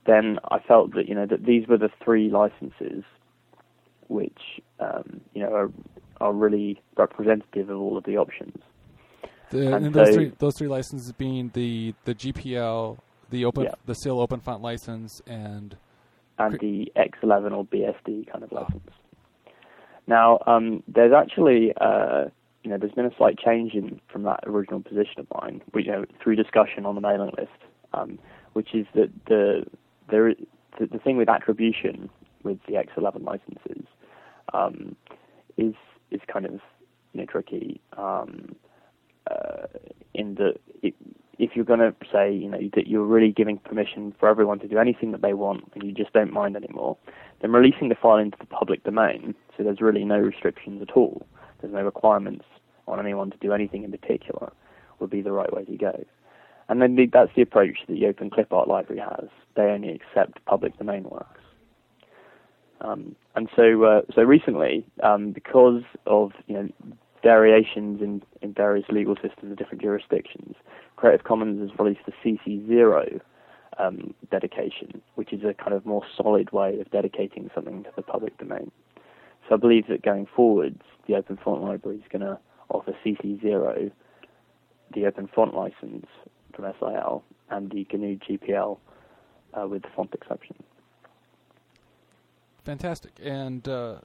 then 0.06 0.38
I 0.50 0.58
felt 0.58 0.94
that 0.94 1.08
you 1.08 1.14
know 1.14 1.26
that 1.26 1.44
these 1.44 1.66
were 1.66 1.78
the 1.78 1.90
three 2.02 2.30
licenses 2.30 3.04
which 4.08 4.60
um, 4.80 5.20
you 5.34 5.42
know 5.42 5.52
are, 5.52 5.70
are 6.20 6.32
really 6.32 6.80
representative 6.96 7.70
of 7.70 7.78
all 7.78 7.96
of 7.96 8.04
the 8.04 8.16
options. 8.16 8.56
The, 9.50 9.74
and, 9.74 9.86
and 9.86 9.94
those 9.94 10.14
three 10.14 10.32
those 10.38 10.56
three 10.56 10.68
licenses 10.68 11.12
being 11.12 11.50
the 11.54 11.94
the 12.04 12.14
GPL, 12.14 12.98
the 13.30 13.44
open 13.44 13.64
yeah. 13.64 13.74
the 13.86 13.94
SIL 13.94 14.20
open 14.20 14.40
font 14.40 14.62
license, 14.62 15.20
and 15.26 15.76
and 16.38 16.58
the 16.60 16.90
X11 16.96 17.52
or 17.52 17.64
BSD 17.66 18.30
kind 18.30 18.42
of 18.42 18.52
license. 18.52 18.90
Now, 20.06 20.40
um, 20.46 20.82
there's 20.88 21.12
actually, 21.12 21.72
uh, 21.80 22.24
you 22.64 22.70
know, 22.70 22.78
there's 22.78 22.92
been 22.92 23.06
a 23.06 23.14
slight 23.16 23.38
change 23.38 23.74
in 23.74 24.00
from 24.10 24.24
that 24.24 24.40
original 24.44 24.80
position 24.80 25.20
of 25.20 25.26
mine, 25.40 25.62
which, 25.72 25.86
you 25.86 25.92
know, 25.92 26.04
through 26.22 26.36
discussion 26.36 26.86
on 26.86 26.94
the 26.94 27.00
mailing 27.00 27.30
list, 27.38 27.50
um, 27.92 28.18
which 28.54 28.74
is 28.74 28.86
that 28.94 29.10
the 29.26 29.64
there 30.10 30.34
the, 30.78 30.86
the 30.86 30.98
thing 30.98 31.16
with 31.16 31.28
attribution 31.28 32.08
with 32.42 32.58
the 32.66 32.74
X11 32.74 33.24
licenses 33.24 33.86
um, 34.52 34.96
is 35.56 35.74
is 36.10 36.20
kind 36.32 36.46
of 36.46 36.60
you 37.12 37.20
know 37.20 37.26
tricky 37.26 37.80
um, 37.96 38.54
uh, 39.30 39.66
in 40.14 40.34
that 40.36 40.54
it, 40.82 40.94
if 41.40 41.56
you're 41.56 41.64
going 41.64 41.80
to 41.80 41.94
say, 42.12 42.30
you 42.30 42.48
know, 42.50 42.58
that 42.74 42.86
you're 42.86 43.04
really 43.04 43.32
giving 43.32 43.56
permission 43.56 44.14
for 44.20 44.28
everyone 44.28 44.58
to 44.58 44.68
do 44.68 44.78
anything 44.78 45.10
that 45.12 45.22
they 45.22 45.32
want 45.32 45.64
and 45.74 45.82
you 45.82 45.90
just 45.90 46.12
don't 46.12 46.32
mind 46.32 46.54
anymore, 46.54 46.98
then 47.40 47.50
releasing 47.50 47.88
the 47.88 47.94
file 47.94 48.18
into 48.18 48.36
the 48.38 48.46
public 48.46 48.84
domain, 48.84 49.34
so 49.56 49.62
there's 49.62 49.80
really 49.80 50.04
no 50.04 50.18
restrictions 50.18 50.82
at 50.82 50.94
all, 50.94 51.26
there's 51.60 51.72
no 51.72 51.82
requirements 51.82 52.44
on 52.86 53.00
anyone 53.00 53.30
to 53.30 53.38
do 53.38 53.54
anything 53.54 53.84
in 53.84 53.90
particular, 53.90 54.52
would 54.98 55.08
be 55.08 55.22
the 55.22 55.32
right 55.32 55.50
way 55.50 55.64
to 55.64 55.76
go. 55.78 56.04
And 56.70 56.80
then 56.80 56.94
the, 56.94 57.06
that's 57.12 57.32
the 57.34 57.42
approach 57.42 57.78
that 57.88 57.94
the 57.94 58.06
Open 58.06 58.30
Clip 58.30 58.52
Art 58.52 58.68
Library 58.68 59.02
has. 59.02 59.28
They 59.56 59.62
only 59.64 59.90
accept 59.90 60.42
public 60.46 60.78
domain 60.78 61.02
works. 61.02 61.40
Um, 62.80 63.16
and 63.34 63.48
so, 63.56 63.82
uh, 63.82 64.02
so 64.14 64.22
recently, 64.22 64.86
um, 65.02 65.32
because 65.32 65.82
of 66.06 66.30
you 66.46 66.54
know 66.54 66.68
variations 67.24 68.00
in, 68.00 68.22
in 68.40 68.54
various 68.54 68.88
legal 68.88 69.16
systems 69.16 69.50
of 69.50 69.58
different 69.58 69.82
jurisdictions, 69.82 70.54
Creative 70.94 71.24
Commons 71.24 71.60
has 71.60 71.76
released 71.76 72.06
the 72.06 72.12
CC0 72.24 73.20
um, 73.80 74.14
dedication, 74.30 75.02
which 75.16 75.32
is 75.32 75.42
a 75.42 75.52
kind 75.52 75.74
of 75.74 75.84
more 75.84 76.04
solid 76.16 76.52
way 76.52 76.78
of 76.78 76.88
dedicating 76.92 77.50
something 77.52 77.82
to 77.82 77.90
the 77.96 78.02
public 78.02 78.38
domain. 78.38 78.70
So 79.48 79.56
I 79.56 79.58
believe 79.58 79.88
that 79.88 80.02
going 80.02 80.28
forwards, 80.36 80.82
the 81.08 81.16
Open 81.16 81.36
Font 81.36 81.64
Library 81.64 81.98
is 81.98 82.04
going 82.10 82.22
to 82.22 82.38
offer 82.68 82.94
CC0, 83.04 83.90
the 84.94 85.06
Open 85.06 85.28
Font 85.34 85.52
license 85.54 86.06
from 86.60 86.74
SIL, 86.78 87.24
and 87.50 87.70
the 87.70 87.86
GNU 87.92 88.18
GPL 88.18 88.78
uh, 89.54 89.66
with 89.66 89.82
the 89.82 89.88
font 89.94 90.12
exception. 90.14 90.56
Fantastic. 92.64 93.12
And 93.22 93.66
uh, 93.68 93.96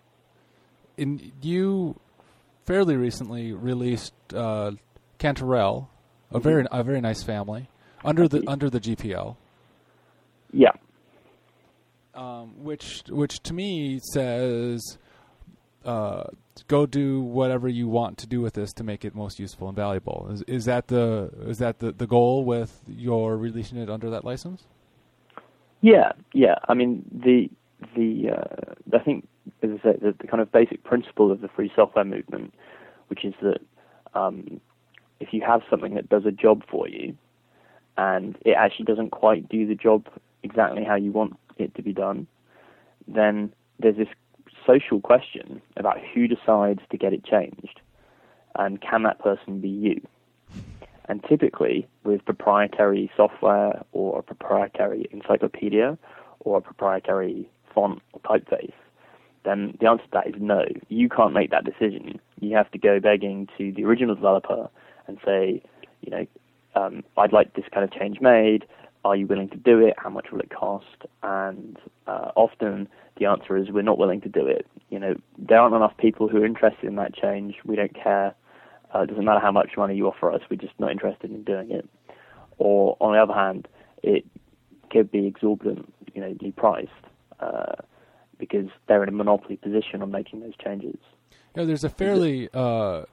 in 0.97 1.31
you 1.41 1.99
fairly 2.65 2.95
recently 2.95 3.53
released 3.53 4.13
uh, 4.33 4.71
Cantarell, 5.19 5.87
a 6.31 6.39
very 6.39 6.63
mm-hmm. 6.63 6.75
a 6.75 6.83
very 6.83 7.01
nice 7.01 7.23
family 7.23 7.69
under 8.03 8.27
the 8.27 8.43
under 8.47 8.69
the 8.69 8.79
GPL. 8.79 9.35
Yeah. 10.51 10.71
Um, 12.13 12.63
which 12.63 13.03
which 13.09 13.41
to 13.43 13.53
me 13.53 13.99
says, 14.13 14.97
uh, 15.85 16.23
go 16.67 16.85
do 16.85 17.21
whatever 17.21 17.67
you 17.67 17.87
want 17.87 18.17
to 18.19 18.27
do 18.27 18.41
with 18.41 18.53
this 18.53 18.73
to 18.73 18.83
make 18.83 19.05
it 19.05 19.13
most 19.13 19.39
useful 19.39 19.67
and 19.67 19.75
valuable. 19.75 20.27
Is, 20.31 20.41
is 20.43 20.65
that 20.65 20.87
the 20.87 21.29
is 21.41 21.59
that 21.59 21.79
the, 21.79 21.91
the 21.91 22.07
goal 22.07 22.43
with 22.43 22.81
your 22.87 23.37
releasing 23.37 23.77
it 23.77 23.89
under 23.89 24.09
that 24.09 24.25
license? 24.25 24.63
Yeah, 25.81 26.13
yeah. 26.33 26.55
I 26.67 26.73
mean 26.73 27.03
the 27.11 27.49
the 27.95 28.31
uh, 28.31 28.95
I 28.95 28.99
think 28.99 29.27
as 29.61 29.69
I 29.71 29.83
said 29.83 29.99
the, 30.01 30.15
the, 30.19 30.27
kind 30.27 30.41
of 30.41 30.51
basic 30.51 30.83
principle 30.83 31.31
of 31.31 31.41
the 31.41 31.47
free 31.49 31.71
software 31.75 32.05
movement, 32.05 32.53
which 33.07 33.23
is 33.23 33.33
that 33.41 33.59
um, 34.13 34.59
if 35.19 35.33
you 35.33 35.41
have 35.41 35.61
something 35.69 35.93
that 35.95 36.09
does 36.09 36.25
a 36.25 36.31
job 36.31 36.63
for 36.69 36.87
you, 36.87 37.15
and 37.97 38.37
it 38.45 38.55
actually 38.57 38.85
doesn't 38.85 39.11
quite 39.11 39.47
do 39.49 39.67
the 39.67 39.75
job 39.75 40.07
exactly 40.43 40.83
how 40.83 40.95
you 40.95 41.11
want 41.11 41.37
it 41.57 41.73
to 41.75 41.81
be 41.81 41.93
done, 41.93 42.27
then 43.07 43.53
there's 43.79 43.97
this 43.97 44.07
social 44.65 44.99
question 45.01 45.61
about 45.77 45.97
who 46.13 46.27
decides 46.27 46.81
to 46.91 46.97
get 46.97 47.13
it 47.13 47.23
changed, 47.23 47.81
and 48.55 48.81
can 48.81 49.03
that 49.03 49.19
person 49.19 49.59
be 49.59 49.69
you? 49.69 50.01
And 51.07 51.23
typically, 51.23 51.87
with 52.03 52.25
proprietary 52.25 53.11
software 53.15 53.83
or 53.91 54.19
a 54.19 54.23
proprietary 54.23 55.07
encyclopedia 55.11 55.97
or 56.39 56.57
a 56.57 56.61
proprietary 56.61 57.49
font 57.73 58.01
or 58.13 58.21
typeface, 58.21 58.73
then 59.43 59.77
the 59.79 59.87
answer 59.87 60.03
to 60.05 60.09
that 60.13 60.27
is 60.27 60.35
no. 60.39 60.65
You 60.89 61.07
can't 61.09 61.33
make 61.33 61.51
that 61.51 61.63
decision. 61.63 62.19
You 62.39 62.55
have 62.55 62.71
to 62.71 62.79
go 62.79 62.99
begging 62.99 63.47
to 63.57 63.71
the 63.71 63.85
original 63.85 64.15
developer 64.15 64.69
and 65.07 65.19
say, 65.23 65.61
you 66.01 66.11
know, 66.11 66.25
um, 66.75 67.03
I'd 67.17 67.31
like 67.31 67.53
this 67.53 67.65
kind 67.71 67.83
of 67.83 67.91
change 67.91 68.19
made. 68.19 68.65
Are 69.05 69.15
you 69.15 69.27
willing 69.27 69.49
to 69.49 69.57
do 69.57 69.85
it? 69.85 69.93
How 69.97 70.09
much 70.09 70.31
will 70.31 70.39
it 70.39 70.49
cost? 70.49 71.05
And 71.21 71.77
uh, 72.07 72.31
often 72.35 72.89
the 73.17 73.27
answer 73.27 73.55
is 73.55 73.69
we're 73.69 73.83
not 73.83 73.99
willing 73.99 74.19
to 74.21 74.29
do 74.29 74.47
it. 74.47 74.65
You 74.89 74.97
know, 74.97 75.13
there 75.37 75.59
aren't 75.59 75.75
enough 75.75 75.95
people 75.97 76.27
who 76.27 76.41
are 76.41 76.45
interested 76.45 76.85
in 76.85 76.95
that 76.95 77.13
change. 77.13 77.53
We 77.63 77.75
don't 77.75 77.93
care. 77.93 78.33
Uh, 78.93 79.01
it 79.01 79.07
doesn't 79.07 79.23
matter 79.23 79.39
how 79.39 79.51
much 79.51 79.77
money 79.77 79.95
you 79.95 80.07
offer 80.07 80.31
us. 80.31 80.41
We're 80.49 80.57
just 80.57 80.73
not 80.79 80.91
interested 80.91 81.29
in 81.29 81.43
doing 81.43 81.69
it. 81.69 81.87
Or 82.57 82.97
on 82.99 83.13
the 83.13 83.19
other 83.19 83.35
hand, 83.35 83.67
it 84.01 84.25
could 84.89 85.11
be 85.11 85.27
exorbitant, 85.27 85.93
you 86.15 86.21
know, 86.21 86.35
priced 86.57 86.89
uh, 87.39 87.73
because 88.39 88.69
they're 88.87 89.03
in 89.03 89.09
a 89.09 89.11
monopoly 89.11 89.57
position 89.57 90.01
on 90.01 90.09
making 90.09 90.39
those 90.39 90.57
changes. 90.57 90.97
Yeah, 91.55 91.65
there's 91.65 91.83
a 91.83 91.89
fairly 91.89 92.49
uh, 92.55 93.03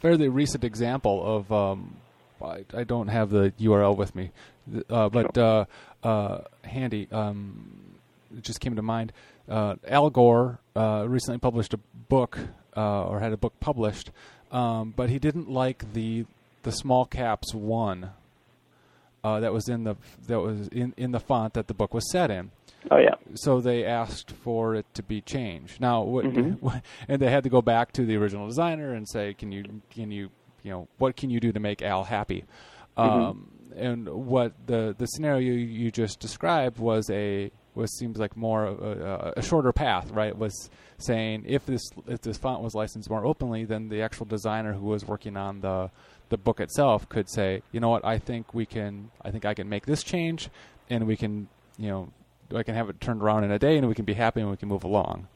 fairly 0.00 0.28
recent 0.28 0.64
example 0.64 1.22
of 1.24 1.52
um, 1.52 1.96
I, 2.42 2.64
I, 2.74 2.84
don't 2.84 3.08
have 3.08 3.30
the 3.30 3.52
URL 3.60 3.96
with 3.96 4.14
me, 4.14 4.30
uh, 4.90 5.08
but 5.08 5.36
uh, 5.36 5.64
uh, 6.02 6.40
handy. 6.64 7.08
Um, 7.10 7.70
it 8.36 8.42
just 8.42 8.60
came 8.60 8.76
to 8.76 8.82
mind. 8.82 9.12
Uh, 9.48 9.76
Al 9.86 10.10
Gore 10.10 10.58
uh, 10.76 11.04
recently 11.08 11.38
published 11.38 11.72
a 11.74 11.78
book, 12.08 12.38
uh, 12.76 13.04
or 13.04 13.20
had 13.20 13.32
a 13.32 13.36
book 13.36 13.54
published, 13.60 14.10
um, 14.52 14.92
but 14.94 15.08
he 15.08 15.18
didn't 15.18 15.50
like 15.50 15.92
the 15.92 16.26
the 16.62 16.72
small 16.72 17.04
caps 17.04 17.54
one 17.54 18.10
that 19.22 19.52
was 19.52 19.68
in 19.68 19.84
the 19.84 19.94
that 20.26 20.40
was 20.40 20.68
in, 20.68 20.94
in 20.96 21.12
the 21.12 21.20
font 21.20 21.52
that 21.52 21.66
the 21.66 21.74
book 21.74 21.92
was 21.92 22.10
set 22.10 22.30
in. 22.30 22.50
Oh 22.90 22.98
yeah. 22.98 23.14
So 23.34 23.60
they 23.60 23.84
asked 23.84 24.30
for 24.30 24.74
it 24.74 24.86
to 24.94 25.02
be 25.02 25.20
changed. 25.20 25.80
Now, 25.80 26.02
what, 26.02 26.24
mm-hmm. 26.24 26.68
and 27.08 27.20
they 27.20 27.30
had 27.30 27.44
to 27.44 27.50
go 27.50 27.60
back 27.60 27.92
to 27.92 28.04
the 28.04 28.16
original 28.16 28.46
designer 28.46 28.94
and 28.94 29.08
say, 29.08 29.34
"Can 29.34 29.52
you, 29.52 29.82
can 29.90 30.10
you, 30.10 30.30
you 30.62 30.70
know, 30.70 30.88
what 30.98 31.16
can 31.16 31.30
you 31.30 31.40
do 31.40 31.52
to 31.52 31.60
make 31.60 31.82
Al 31.82 32.04
happy?" 32.04 32.44
Mm-hmm. 32.96 33.10
Um, 33.10 33.50
and 33.76 34.08
what 34.08 34.52
the 34.66 34.94
the 34.98 35.06
scenario 35.06 35.52
you 35.52 35.90
just 35.90 36.20
described 36.20 36.78
was 36.78 37.08
a 37.10 37.50
was 37.74 37.96
seems 37.96 38.18
like 38.18 38.36
more 38.36 38.64
a, 38.64 39.34
a, 39.36 39.42
shorter 39.42 39.72
path, 39.72 40.10
right? 40.10 40.36
Was 40.36 40.68
saying 40.98 41.44
if 41.46 41.64
this 41.64 41.82
if 42.08 42.20
this 42.22 42.36
font 42.36 42.62
was 42.62 42.74
licensed 42.74 43.08
more 43.08 43.24
openly, 43.24 43.64
then 43.64 43.88
the 43.88 44.02
actual 44.02 44.26
designer 44.26 44.72
who 44.72 44.86
was 44.86 45.06
working 45.06 45.36
on 45.36 45.60
the 45.60 45.90
the 46.28 46.36
book 46.36 46.60
itself 46.60 47.08
could 47.08 47.28
say, 47.30 47.62
you 47.72 47.80
know 47.80 47.88
what, 47.88 48.04
I 48.04 48.18
think 48.18 48.52
we 48.52 48.66
can, 48.66 49.10
I 49.22 49.30
think 49.30 49.44
I 49.44 49.54
can 49.54 49.68
make 49.68 49.86
this 49.86 50.02
change, 50.02 50.50
and 50.90 51.06
we 51.06 51.16
can, 51.16 51.48
you 51.78 51.88
know, 51.88 52.12
I 52.54 52.62
can 52.62 52.74
have 52.74 52.88
it 52.88 53.00
turned 53.00 53.22
around 53.22 53.44
in 53.44 53.50
a 53.50 53.58
day, 53.58 53.76
and 53.76 53.88
we 53.88 53.94
can 53.94 54.04
be 54.04 54.14
happy 54.14 54.40
and 54.40 54.50
we 54.50 54.56
can 54.56 54.68
move 54.68 54.84
along. 54.84 55.28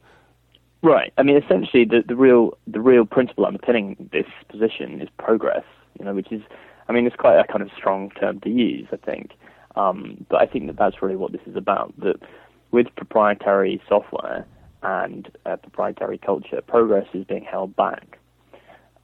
Right. 0.83 1.13
I 1.17 1.23
mean, 1.23 1.37
essentially, 1.37 1.85
the 1.85 2.03
the 2.05 2.15
real 2.15 2.57
the 2.67 2.81
real 2.81 3.05
principle 3.05 3.45
underpinning 3.45 4.09
this 4.11 4.27
position 4.49 5.01
is 5.01 5.09
progress. 5.17 5.63
You 5.97 6.05
know, 6.05 6.13
which 6.13 6.31
is, 6.31 6.41
I 6.89 6.91
mean, 6.91 7.07
it's 7.07 7.15
quite 7.15 7.39
a 7.39 7.45
kind 7.45 7.61
of 7.61 7.69
strong 7.77 8.09
term 8.19 8.39
to 8.41 8.49
use, 8.49 8.87
I 8.91 8.97
think. 8.97 9.31
Um, 9.75 10.25
but 10.29 10.41
I 10.41 10.45
think 10.45 10.67
that 10.67 10.75
that's 10.75 11.01
really 11.01 11.15
what 11.15 11.31
this 11.31 11.41
is 11.47 11.55
about. 11.55 11.93
That 11.99 12.17
with 12.71 12.87
proprietary 12.95 13.81
software, 13.87 14.45
and 14.83 15.29
uh, 15.45 15.55
proprietary 15.55 16.17
culture, 16.17 16.61
progress 16.61 17.07
is 17.13 17.23
being 17.23 17.45
held 17.45 17.75
back. 17.75 18.19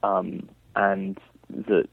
Um, 0.02 0.48
and 0.76 1.18
that 1.48 1.88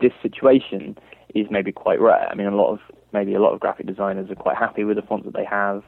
this 0.00 0.12
situation 0.22 0.96
is 1.34 1.46
maybe 1.50 1.72
quite 1.72 2.00
rare. 2.00 2.28
I 2.28 2.34
mean, 2.34 2.46
a 2.46 2.54
lot 2.54 2.72
of 2.72 2.80
maybe 3.12 3.34
a 3.34 3.40
lot 3.40 3.52
of 3.54 3.60
graphic 3.60 3.86
designers 3.86 4.30
are 4.30 4.34
quite 4.34 4.56
happy 4.56 4.84
with 4.84 4.96
the 4.96 5.02
fonts 5.02 5.24
that 5.24 5.34
they 5.34 5.44
have. 5.44 5.82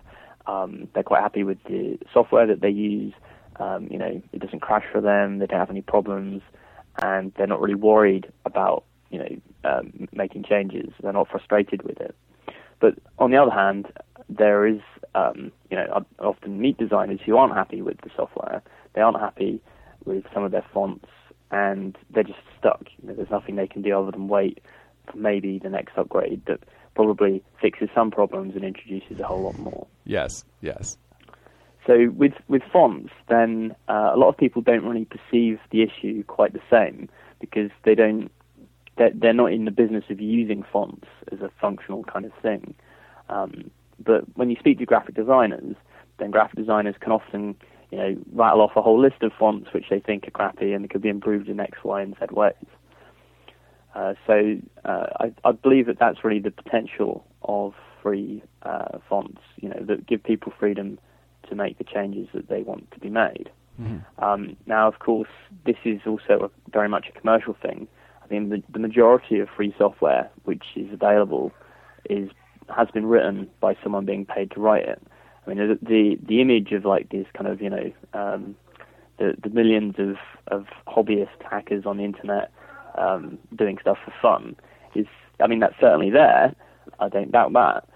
Um, 0.49 0.89
they're 0.95 1.03
quite 1.03 1.23
happy 1.23 1.45
with 1.45 1.63
the 1.65 1.99
software 2.13 2.47
that 2.47 2.61
they 2.61 2.71
use. 2.71 3.13
Um, 3.61 3.87
you 3.91 3.99
know, 3.99 4.23
it 4.33 4.41
doesn't 4.41 4.61
crash 4.61 4.85
for 4.91 5.01
them. 5.01 5.39
They 5.39 5.47
don't 5.47 5.61
have 5.61 5.71
any 5.71 5.83
problems, 5.83 6.43
and 7.03 7.33
they're 7.37 7.47
not 7.47 7.61
really 7.61 7.75
worried 7.75 8.33
about 8.45 8.85
you 9.11 9.19
know 9.19 9.71
um, 9.71 10.09
making 10.13 10.45
changes. 10.45 10.91
They're 11.03 11.13
not 11.13 11.29
frustrated 11.29 11.83
with 11.83 12.01
it. 12.01 12.15
But 12.81 12.95
on 13.19 13.31
the 13.31 13.37
other 13.37 13.51
hand, 13.51 13.87
there 14.29 14.67
is 14.67 14.81
um, 15.15 15.53
you 15.71 15.77
know 15.77 16.05
I 16.21 16.25
often 16.25 16.61
meet 16.61 16.79
designers 16.79 17.21
who 17.25 17.37
aren't 17.37 17.55
happy 17.55 17.83
with 17.83 18.01
the 18.01 18.11
software. 18.17 18.63
They 18.95 19.03
aren't 19.03 19.21
happy 19.21 19.61
with 20.05 20.25
some 20.33 20.45
of 20.45 20.53
their 20.53 20.65
fonts, 20.73 21.09
and 21.51 21.97
they're 22.11 22.23
just 22.23 22.39
stuck. 22.59 22.87
You 23.03 23.09
know, 23.09 23.15
there's 23.15 23.31
nothing 23.31 23.57
they 23.57 23.67
can 23.67 23.83
do 23.83 23.99
other 23.99 24.13
than 24.13 24.29
wait 24.29 24.61
for 25.11 25.19
maybe 25.19 25.59
the 25.59 25.71
next 25.71 25.99
upgrade 25.99 26.43
that 26.47 26.61
probably 26.99 27.41
fixes 27.61 27.89
some 27.95 28.11
problems 28.11 28.57
and 28.57 28.65
introduces 28.65 29.21
a 29.21 29.25
whole 29.25 29.41
lot 29.41 29.57
more. 29.57 29.87
Yes, 30.05 30.45
yes. 30.61 30.99
So 31.87 32.11
with 32.11 32.33
with 32.49 32.63
fonts, 32.73 33.13
then 33.29 33.77
uh, 33.89 34.11
a 34.13 34.17
lot 34.17 34.29
of 34.31 34.37
people 34.37 34.63
don't 34.63 34.85
really 34.85 35.05
perceive 35.05 35.61
the 35.71 35.83
issue 35.83 36.25
quite 36.25 36.55
the 36.55 36.61
same 36.69 37.09
because 37.41 37.71
they 37.85 37.95
don't 37.95 38.33
they're, 38.97 39.13
they're 39.15 39.33
not 39.33 39.53
in 39.53 39.65
the 39.65 39.71
business 39.71 40.03
of 40.11 40.21
using 40.21 40.65
fonts 40.73 41.07
as 41.31 41.41
a 41.41 41.53
functional 41.61 42.03
kind 42.03 42.25
of 42.25 42.33
thing. 42.43 42.75
Um, 43.29 43.71
but 44.05 44.25
when 44.37 44.51
you 44.51 44.57
speak 44.59 44.81
to 44.81 44.85
graphic 44.85 45.15
designers, 45.15 45.77
then 46.19 46.33
graphic 46.33 46.57
designers 46.57 46.97
can 46.99 47.13
often 47.13 47.55
you 47.93 47.99
know 47.99 48.17
rattle 48.33 48.61
off 48.61 48.73
a 48.75 48.83
whole 48.83 49.01
list 49.01 49.23
of 49.23 49.31
fonts 49.39 49.73
which 49.73 49.87
they 49.89 50.01
think 50.01 50.27
are 50.27 50.33
crappy 50.33 50.73
and 50.73 50.91
could 50.91 51.03
be 51.03 51.09
improved 51.09 51.49
in 51.49 51.61
X, 51.61 51.79
Y, 51.85 52.03
and 52.03 52.17
Z 52.19 52.27
ways. 52.33 52.55
Uh, 53.95 54.15
so 54.27 54.57
uh, 54.85 55.07
I, 55.21 55.33
I, 55.45 55.53
believe 55.53 55.87
that 55.87 55.99
that's 55.99 56.23
really 56.23 56.41
the 56.41 56.51
potential 56.51 57.25
of 57.43 57.75
free 58.03 58.43
uh, 58.63 58.99
fonts, 59.09 59.41
you 59.57 59.69
know, 59.69 59.81
that 59.87 60.07
give 60.07 60.23
people 60.23 60.53
freedom 60.59 60.99
to 61.49 61.55
make 61.55 61.79
the 61.79 61.85
changes 61.85 62.29
that 62.35 62.49
they 62.49 62.63
want 62.63 62.91
to 62.93 63.01
be 63.01 63.09
made. 63.09 63.51
Mm-hmm. 63.81 64.25
Um, 64.25 64.57
now, 64.67 64.89
of 64.89 64.99
course, 64.99 65.29
this 65.65 65.77
is 65.85 66.01
also 66.07 66.51
a, 66.51 66.71
very 66.71 66.89
much 66.89 67.07
a 67.09 67.19
commercial 67.19 67.55
thing. 67.55 67.89
I 68.23 68.33
mean, 68.33 68.51
the, 68.51 68.63
the 68.71 68.79
majority 68.79 69.39
of 69.39 69.49
free 69.49 69.75
software 69.79 70.31
which 70.45 70.65
is 70.77 70.93
available 70.93 71.53
is 72.09 72.31
has 72.75 72.89
been 72.93 73.07
written 73.07 73.49
by 73.61 73.75
someone 73.83 74.05
being 74.05 74.27
paid 74.27 74.51
to 74.51 74.61
write 74.61 74.85
it. 74.85 75.03
I 75.47 75.49
mean, 75.49 75.59
the 75.59 75.79
the, 75.81 76.19
the 76.27 76.41
image 76.41 76.73
of 76.73 76.85
like 76.85 77.09
these 77.09 77.27
kind 77.35 77.47
of 77.47 77.63
you 77.63 77.71
know 77.71 77.93
um, 78.13 78.57
the 79.19 79.35
the 79.43 79.51
millions 79.51 79.95
of 79.99 80.17
of 80.49 80.67
hobbyist 80.87 81.43
hackers 81.49 81.87
on 81.87 81.97
the 81.97 82.05
internet 82.05 82.51
um, 82.99 83.39
doing 83.57 83.79
stuff 83.81 83.99
for 84.05 84.13
fun 84.21 84.57
is, 84.95 85.07
I 85.41 85.47
mean, 85.47 85.61
that's 85.61 85.79
certainly 85.81 86.11
there. 86.11 86.55
I 87.01 87.09
don't 87.09 87.33
doubt 87.33 87.53
that. 87.53 87.89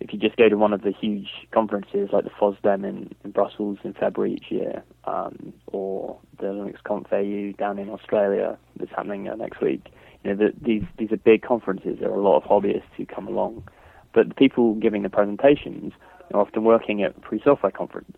If 0.00 0.12
you 0.12 0.18
just 0.18 0.36
go 0.36 0.48
to 0.48 0.56
one 0.56 0.72
of 0.72 0.82
the 0.82 0.92
huge 0.92 1.28
conferences 1.50 2.10
like 2.12 2.24
the 2.24 2.30
FOSDEM 2.30 2.88
in, 2.88 3.14
in 3.24 3.30
Brussels 3.32 3.78
in 3.82 3.94
February 3.94 4.34
each 4.34 4.50
year, 4.50 4.84
um, 5.04 5.52
or 5.66 6.18
the 6.38 6.46
Linux 6.46 6.82
Conf 6.84 7.12
AU 7.12 7.52
down 7.58 7.78
in 7.80 7.90
Australia 7.90 8.56
that's 8.76 8.92
happening 8.92 9.28
uh, 9.28 9.34
next 9.34 9.60
week, 9.60 9.88
you 10.22 10.30
know, 10.30 10.36
the, 10.36 10.52
these 10.60 10.82
these 10.98 11.10
are 11.10 11.16
big 11.16 11.42
conferences. 11.42 11.98
There 12.00 12.10
are 12.10 12.14
a 12.14 12.22
lot 12.22 12.36
of 12.36 12.44
hobbyists 12.44 12.90
who 12.96 13.06
come 13.06 13.26
along, 13.26 13.68
but 14.14 14.28
the 14.28 14.34
people 14.34 14.74
giving 14.74 15.02
the 15.02 15.10
presentations 15.10 15.92
are 16.32 16.40
often 16.40 16.62
working 16.62 17.02
at 17.02 17.14
free 17.24 17.40
software 17.44 17.72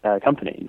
uh, 0.04 0.18
companies 0.22 0.68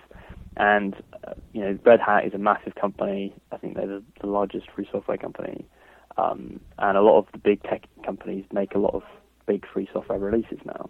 and 0.58 0.96
uh, 1.28 1.34
you 1.54 1.62
know, 1.62 1.78
Red 1.86 2.00
Hat 2.00 2.26
is 2.26 2.34
a 2.34 2.38
massive 2.38 2.76
company. 2.76 3.34
I 3.52 3.58
think 3.58 3.76
they're 3.76 3.88
the, 3.88 4.04
the 4.20 4.28
largest 4.28 4.70
free 4.72 4.88
software 4.92 5.18
company, 5.18 5.66
um, 6.18 6.60
and 6.78 6.98
a 6.98 7.02
lot 7.02 7.20
of 7.20 7.26
the 7.32 7.38
big 7.38 7.64
tech 7.64 7.88
companies 8.06 8.46
make 8.52 8.76
a 8.76 8.80
lot 8.80 8.94
of 8.94 9.04
big 9.48 9.66
free 9.72 9.90
software 9.92 10.20
releases 10.20 10.60
now. 10.66 10.90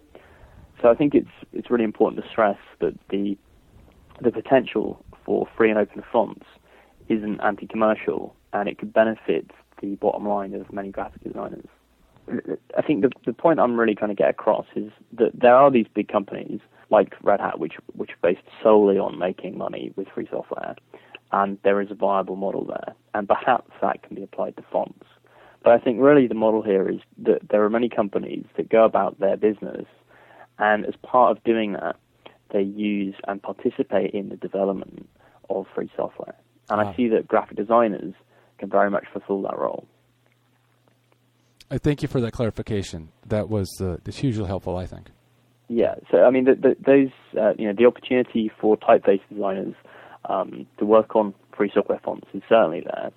So 0.80 0.90
I 0.90 0.94
think 0.94 1.14
it's 1.14 1.30
it's 1.52 1.70
really 1.70 1.84
important 1.84 2.22
to 2.22 2.28
stress 2.28 2.58
that 2.80 2.94
the 3.10 3.36
the 4.20 4.30
potential 4.30 5.04
for 5.24 5.46
free 5.56 5.70
and 5.70 5.78
open 5.78 6.02
fonts 6.12 6.46
isn't 7.08 7.40
anti-commercial, 7.40 8.34
and 8.52 8.68
it 8.68 8.78
could 8.78 8.92
benefit 8.92 9.50
the 9.80 9.94
bottom 9.96 10.26
line 10.28 10.54
of 10.54 10.72
many 10.72 10.90
graphic 10.90 11.22
designers. 11.22 11.66
I 12.76 12.82
think 12.82 13.02
the 13.02 13.10
the 13.26 13.32
point 13.32 13.58
I'm 13.58 13.78
really 13.78 13.94
trying 13.94 14.10
to 14.10 14.14
get 14.14 14.30
across 14.30 14.66
is 14.76 14.90
that 15.12 15.32
there 15.38 15.54
are 15.54 15.70
these 15.70 15.86
big 15.92 16.08
companies 16.08 16.60
like 16.90 17.14
Red 17.22 17.40
Hat, 17.40 17.58
which 17.58 17.74
which 17.94 18.10
are 18.10 18.22
based 18.22 18.46
solely 18.62 18.98
on 18.98 19.18
making 19.18 19.58
money 19.58 19.92
with 19.96 20.08
free 20.08 20.28
software, 20.30 20.76
and 21.32 21.58
there 21.64 21.80
is 21.80 21.90
a 21.90 21.94
viable 21.94 22.36
model 22.36 22.64
there, 22.64 22.94
and 23.14 23.28
perhaps 23.28 23.72
that 23.80 24.02
can 24.02 24.14
be 24.14 24.22
applied 24.22 24.56
to 24.56 24.62
fonts. 24.70 25.06
But 25.64 25.72
I 25.72 25.78
think 25.78 26.00
really 26.00 26.26
the 26.26 26.34
model 26.34 26.62
here 26.62 26.88
is 26.88 27.00
that 27.18 27.48
there 27.50 27.64
are 27.64 27.70
many 27.70 27.88
companies 27.88 28.44
that 28.56 28.68
go 28.68 28.84
about 28.84 29.18
their 29.20 29.36
business, 29.36 29.86
and 30.58 30.84
as 30.86 30.94
part 31.02 31.36
of 31.36 31.42
doing 31.44 31.72
that, 31.72 31.96
they 32.52 32.62
use 32.62 33.14
and 33.26 33.42
participate 33.42 34.12
in 34.12 34.28
the 34.28 34.36
development 34.36 35.08
of 35.50 35.66
free 35.74 35.90
software. 35.96 36.34
And 36.70 36.80
I 36.80 36.84
ah. 36.84 36.94
see 36.96 37.08
that 37.08 37.26
graphic 37.26 37.56
designers 37.56 38.14
can 38.58 38.70
very 38.70 38.90
much 38.90 39.04
fulfill 39.12 39.42
that 39.42 39.58
role. 39.58 39.86
I 41.72 41.78
thank 41.78 42.02
you 42.02 42.08
for 42.08 42.20
that 42.20 42.32
clarification. 42.32 43.08
That 43.26 43.48
was 43.48 43.80
uh, 43.80 43.96
hugely 44.06 44.44
helpful, 44.44 44.76
I 44.76 44.84
think. 44.84 45.08
Yeah, 45.68 45.94
so 46.10 46.24
I 46.24 46.28
mean, 46.28 46.44
the, 46.44 46.54
the, 46.54 46.76
those 46.84 47.40
uh, 47.42 47.54
you 47.58 47.66
know, 47.66 47.72
the 47.72 47.86
opportunity 47.86 48.52
for 48.60 48.76
typeface 48.76 49.22
designers 49.32 49.74
um, 50.26 50.66
to 50.76 50.84
work 50.84 51.16
on 51.16 51.32
free 51.56 51.70
software 51.72 51.98
fonts 52.04 52.26
is 52.34 52.42
certainly 52.46 52.80
there, 52.82 53.10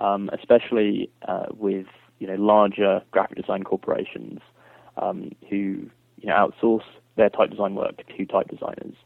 um, 0.00 0.28
especially 0.34 1.08
uh, 1.26 1.46
with 1.56 1.86
you 2.18 2.26
know 2.26 2.34
larger 2.34 3.00
graphic 3.10 3.38
design 3.38 3.62
corporations 3.62 4.40
um, 4.98 5.32
who 5.48 5.88
you 6.18 6.26
know 6.26 6.34
outsource 6.34 6.84
their 7.16 7.30
type 7.30 7.48
design 7.48 7.74
work 7.74 8.02
to 8.06 8.26
type 8.26 8.48
designers, 8.48 8.96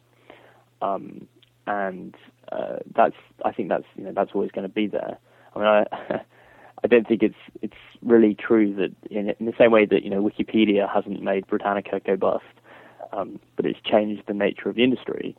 um, 0.83 1.29
and 1.69 2.17
uh, 2.51 2.79
that's 2.97 3.15
I 3.45 3.53
think 3.53 3.69
that's 3.69 3.87
you 3.95 4.03
know 4.03 4.13
that's 4.13 4.33
always 4.35 4.51
going 4.51 4.67
to 4.67 4.75
be 4.75 4.89
there. 4.89 5.19
I 5.55 5.59
mean, 5.61 5.69
I, 5.69 6.21
I 6.85 6.87
don't 6.87 7.07
think 7.07 7.23
it's 7.23 7.35
it's 7.63 7.77
really 8.03 8.35
true 8.35 8.75
that 8.75 8.93
in, 9.11 9.31
in 9.39 9.47
the 9.47 9.55
same 9.59 9.71
way 9.71 9.85
that 9.87 10.03
you 10.03 10.11
know 10.11 10.23
Wikipedia 10.23 10.93
hasn't 10.93 11.23
made 11.23 11.47
Britannica 11.47 12.01
go 12.01 12.17
bust, 12.17 12.45
um, 13.13 13.41
but 13.57 13.67
it's 13.67 13.81
changed 13.81 14.23
the 14.27 14.35
nature 14.35 14.69
of 14.69 14.77
the 14.77 14.85
industry, 14.85 15.37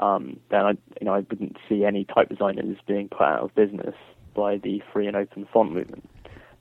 um, 0.00 0.40
then 0.50 0.64
I, 0.64 0.70
you 1.00 1.04
know, 1.04 1.14
I 1.14 1.20
wouldn't 1.20 1.56
see 1.68 1.84
any 1.84 2.04
type 2.04 2.28
designers 2.28 2.78
being 2.86 3.08
put 3.08 3.22
out 3.22 3.40
of 3.40 3.54
business 3.54 3.94
by 4.34 4.56
the 4.56 4.82
free 4.92 5.06
and 5.06 5.16
open 5.16 5.46
font 5.52 5.72
movement. 5.72 6.08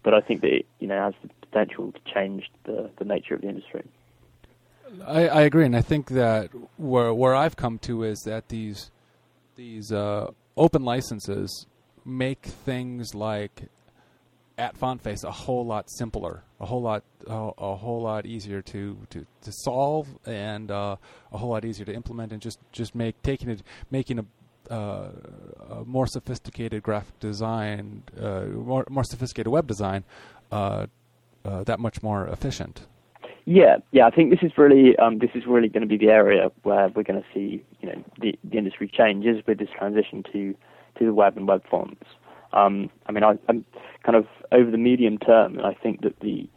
But 0.04 0.14
I 0.14 0.22
think 0.22 0.42
that 0.42 0.54
it, 0.54 0.66
you 0.80 0.88
know 0.88 1.02
has 1.02 1.14
the 1.22 1.30
potential 1.48 1.92
to 1.92 2.14
change 2.14 2.50
the, 2.66 2.90
the 2.98 3.06
nature 3.06 3.34
of 3.34 3.42
the 3.42 3.50
industry. 3.50 3.84
I, 5.06 5.28
I 5.28 5.42
agree, 5.42 5.66
and 5.66 5.76
I 5.76 5.82
think 5.82 6.10
that 6.10 6.50
where 6.78 7.14
where 7.14 7.36
I've 7.36 7.56
come 7.56 7.80
to 7.80 8.04
is 8.04 8.24
that 8.24 8.50
these 8.50 8.92
these 9.56 9.92
uh, 9.92 10.32
open 10.58 10.84
licenses 10.84 11.66
make 12.06 12.46
things 12.46 13.14
like 13.14 13.64
at 14.60 14.78
FontFace 14.78 15.24
a 15.24 15.32
whole 15.32 15.66
lot 15.66 15.90
simpler, 15.90 16.44
a 16.60 16.66
whole 16.66 16.82
lot 16.82 17.04
a, 17.26 17.76
whole 17.76 18.02
lot 18.02 18.26
easier 18.26 18.62
to 18.62 18.98
to, 19.10 19.26
to 19.42 19.52
solve, 19.52 20.08
and 20.26 20.70
uh, 20.70 20.98
a 21.32 21.38
whole 21.38 21.50
lot 21.50 21.64
easier 21.66 21.86
to 21.86 21.94
implement, 21.94 22.34
and 22.34 22.42
just 22.42 22.60
just 22.72 22.94
make 22.94 23.20
taking 23.24 23.50
it 23.50 23.64
making 23.90 24.20
a 24.20 24.26
uh, 24.70 25.10
a 25.70 25.86
more 25.86 26.06
sophisticated 26.06 26.84
graphic 26.84 27.18
design, 27.20 28.04
uh, 28.22 28.42
more 28.42 28.86
more 28.90 29.06
sophisticated 29.06 29.52
web 29.52 29.66
design, 29.66 30.04
uh, 30.52 30.86
uh, 31.46 31.64
that 31.64 31.80
much 31.80 32.04
more 32.04 32.28
efficient. 32.28 32.82
Yeah, 33.46 33.78
yeah. 33.92 34.06
I 34.06 34.12
think 34.12 34.30
this 34.30 34.44
is 34.44 34.52
really 34.58 34.96
um, 34.98 35.20
this 35.20 35.32
is 35.34 35.44
really 35.48 35.70
going 35.70 35.82
to 35.82 35.88
be 35.88 35.98
the 35.98 36.12
area 36.12 36.52
where 36.64 36.90
we're 36.90 37.04
going 37.04 37.22
to 37.22 37.28
see 37.34 37.64
you 37.80 37.90
know 37.90 38.04
the 38.20 38.38
the 38.44 38.58
industry 38.58 38.92
changes 38.94 39.42
with 39.48 39.58
this 39.58 39.70
transition 39.76 40.24
to 40.34 40.54
to 40.98 41.06
the 41.06 41.14
web 41.14 41.38
and 41.38 41.48
web 41.48 41.64
fonts. 41.72 42.04
Um, 42.54 42.90
I 43.06 43.12
mean, 43.12 43.24
I, 43.24 43.38
am 43.48 43.66
kind 44.04 44.16
of 44.16 44.26
over 44.52 44.72
the 44.72 44.78
medium 44.78 45.18
term, 45.18 45.58
and 45.58 45.66
I 45.66 45.74
think 45.74 46.02
that 46.02 46.20
the 46.20 46.48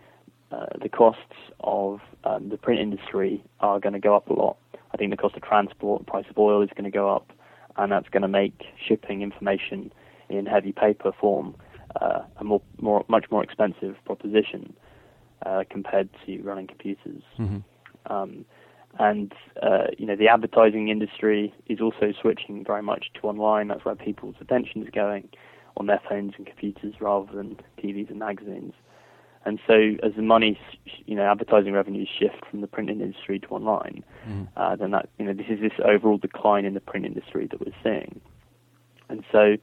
uh, 0.51 0.67
the 0.81 0.89
costs 0.89 1.21
of 1.61 2.01
um, 2.25 2.51
the 2.51 2.59
print 2.59 2.81
industry 2.81 3.43
are 3.61 3.81
going 3.81 3.95
to 3.95 3.99
go 3.99 4.15
up 4.15 4.29
a 4.29 4.35
lot. 4.35 4.57
I 4.93 4.97
think 4.97 5.11
the 5.11 5.17
cost 5.17 5.35
of 5.35 5.43
transport, 5.43 6.05
the 6.05 6.11
price 6.11 6.27
of 6.29 6.37
oil 6.37 6.63
is 6.63 6.69
going 6.71 6.85
to 6.85 6.91
go 6.91 7.09
up, 7.15 7.33
and 7.77 7.91
that's 7.91 8.09
going 8.11 8.23
to 8.23 8.29
make 8.29 8.65
shipping 8.87 9.23
information 9.23 9.93
in 10.29 10.47
heavy 10.47 10.73
paper 10.73 11.13
form 11.19 11.55
uh, 12.01 12.23
a 12.37 12.45
more, 12.45 12.63
more, 12.81 13.05
much 13.09 13.27
more 13.31 13.43
expensive 13.43 13.97
proposition 14.05 14.75
uh, 15.47 15.65
compared 15.71 16.09
to 16.27 16.41
running 16.43 16.67
computers. 16.67 17.23
Mm-hmm. 17.39 18.13
Um, 18.13 18.45
and 18.99 19.33
uh, 19.63 19.87
you 19.97 20.07
know, 20.07 20.17
the 20.17 20.29
advertising 20.29 20.89
industry 20.89 21.55
is 21.67 21.81
also 21.81 22.13
switching 22.21 22.65
very 22.65 22.83
much 22.83 23.07
to 23.15 23.27
online. 23.27 23.69
That's 23.69 23.85
where 23.85 23.95
people's 23.95 24.35
attention 24.41 24.83
is 24.83 24.91
going 24.91 25.29
on 25.77 25.87
their 25.87 26.01
phones 26.09 26.35
and 26.37 26.47
computers 26.47 26.95
rather 27.01 27.33
than 27.33 27.57
TVs 27.79 28.11
and 28.11 28.19
magazines. 28.19 28.75
And 29.45 29.59
so, 29.67 29.97
as 30.05 30.13
the 30.15 30.23
money, 30.23 30.59
you 31.05 31.17
know, 31.17 31.25
advertising 31.25 31.73
revenues 31.73 32.09
shift 32.09 32.45
from 32.49 32.61
the 32.61 32.69
print 32.69 32.91
industry 32.91 33.41
to 33.41 33.49
online, 33.49 34.05
mm. 34.29 34.47
uh, 34.57 34.77
then 34.77 34.93
that, 34.93 35.09
you 35.19 35.25
know, 35.25 35.33
this 35.33 35.47
is 35.49 35.61
this 35.61 35.73
overall 35.85 36.17
decline 36.17 36.65
in 36.65 36.75
the 36.75 36.81
print 36.81 37.07
industry 37.07 37.49
that 37.51 37.61
we're 37.61 37.75
seeing. 37.83 38.21
And 39.09 39.25
so, 39.33 39.57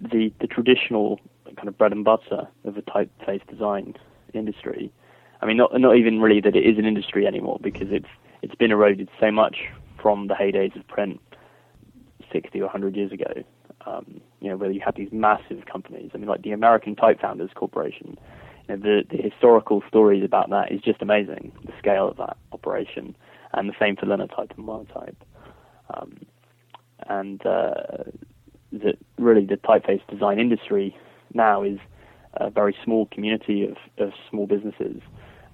the 0.00 0.32
the 0.40 0.48
traditional 0.48 1.20
kind 1.56 1.68
of 1.68 1.78
bread 1.78 1.92
and 1.92 2.04
butter 2.04 2.48
of 2.64 2.76
a 2.76 2.82
typeface 2.82 3.46
design 3.48 3.94
industry, 4.34 4.92
I 5.40 5.46
mean, 5.46 5.56
not 5.56 5.78
not 5.80 5.96
even 5.96 6.20
really 6.20 6.40
that 6.40 6.56
it 6.56 6.64
is 6.66 6.76
an 6.76 6.84
industry 6.84 7.24
anymore 7.24 7.60
because 7.62 7.88
it's 7.92 8.08
it's 8.42 8.54
been 8.56 8.72
eroded 8.72 9.08
so 9.20 9.30
much 9.30 9.58
from 10.00 10.26
the 10.26 10.34
heydays 10.34 10.74
of 10.76 10.86
print 10.88 11.20
60 12.32 12.60
or 12.60 12.64
100 12.64 12.96
years 12.96 13.12
ago. 13.12 13.44
Um, 13.88 14.20
you 14.40 14.50
know, 14.50 14.56
where 14.56 14.70
you 14.70 14.80
had 14.84 14.96
these 14.96 15.08
massive 15.12 15.64
companies. 15.64 16.10
I 16.14 16.18
mean, 16.18 16.28
like 16.28 16.42
the 16.42 16.52
American 16.52 16.94
Type 16.94 17.20
Founders 17.20 17.50
Corporation 17.54 18.18
you 18.68 18.76
know, 18.76 18.82
the, 18.82 19.16
the 19.16 19.22
historical 19.22 19.82
stories 19.88 20.22
about 20.24 20.50
that 20.50 20.70
is 20.70 20.80
just 20.80 21.00
amazing, 21.00 21.52
the 21.64 21.72
scale 21.78 22.08
of 22.08 22.16
that 22.18 22.36
operation, 22.52 23.16
and 23.54 23.68
the 23.68 23.74
same 23.80 23.96
for 23.96 24.06
Linotype 24.06 24.52
and 24.56 24.66
Wildtype. 24.66 25.16
Um, 25.94 26.26
and 27.08 27.44
uh, 27.46 28.04
the, 28.72 28.94
really, 29.18 29.46
the 29.46 29.56
typeface 29.56 30.06
design 30.08 30.38
industry 30.38 30.94
now 31.32 31.62
is 31.62 31.78
a 32.34 32.50
very 32.50 32.76
small 32.84 33.06
community 33.06 33.64
of, 33.64 33.76
of 34.04 34.12
small 34.28 34.46
businesses 34.46 35.00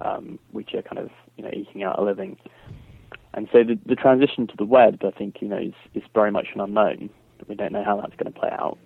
um, 0.00 0.38
which 0.50 0.74
are 0.74 0.82
kind 0.82 0.98
of 0.98 1.10
you 1.36 1.44
know 1.44 1.50
eking 1.52 1.82
out 1.82 1.98
a 1.98 2.02
living. 2.02 2.36
And 3.32 3.48
so 3.52 3.64
the, 3.64 3.78
the 3.86 3.96
transition 3.96 4.46
to 4.46 4.56
the 4.56 4.64
web, 4.64 5.00
I 5.04 5.10
think, 5.10 5.38
you 5.40 5.48
know, 5.48 5.58
is, 5.58 5.72
is 5.94 6.04
very 6.14 6.30
much 6.30 6.48
an 6.54 6.60
unknown. 6.60 7.10
We 7.48 7.54
don't 7.54 7.72
know 7.72 7.84
how 7.84 8.00
that's 8.00 8.14
going 8.16 8.32
to 8.32 8.38
play 8.38 8.50
out. 8.50 8.78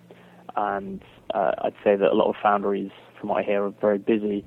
And 0.55 1.01
uh, 1.33 1.51
I'd 1.59 1.75
say 1.83 1.95
that 1.95 2.11
a 2.11 2.15
lot 2.15 2.29
of 2.29 2.35
foundries 2.41 2.91
from 3.19 3.29
what 3.29 3.39
I 3.39 3.43
hear, 3.43 3.63
are 3.65 3.73
very 3.81 3.97
busy 3.97 4.45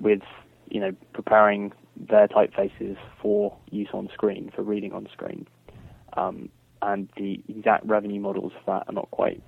with, 0.00 0.22
you 0.68 0.80
know, 0.80 0.92
preparing 1.12 1.72
their 1.96 2.28
typefaces 2.28 2.96
for 3.20 3.56
use 3.70 3.88
on 3.92 4.08
screen, 4.12 4.50
for 4.54 4.62
reading 4.62 4.92
on 4.92 5.08
screen. 5.12 5.46
Um, 6.14 6.50
and 6.80 7.08
the 7.16 7.42
exact 7.48 7.86
revenue 7.86 8.20
models 8.20 8.52
for 8.64 8.78
that 8.78 8.88
are 8.88 8.92
not 8.92 9.10
quite 9.10 9.42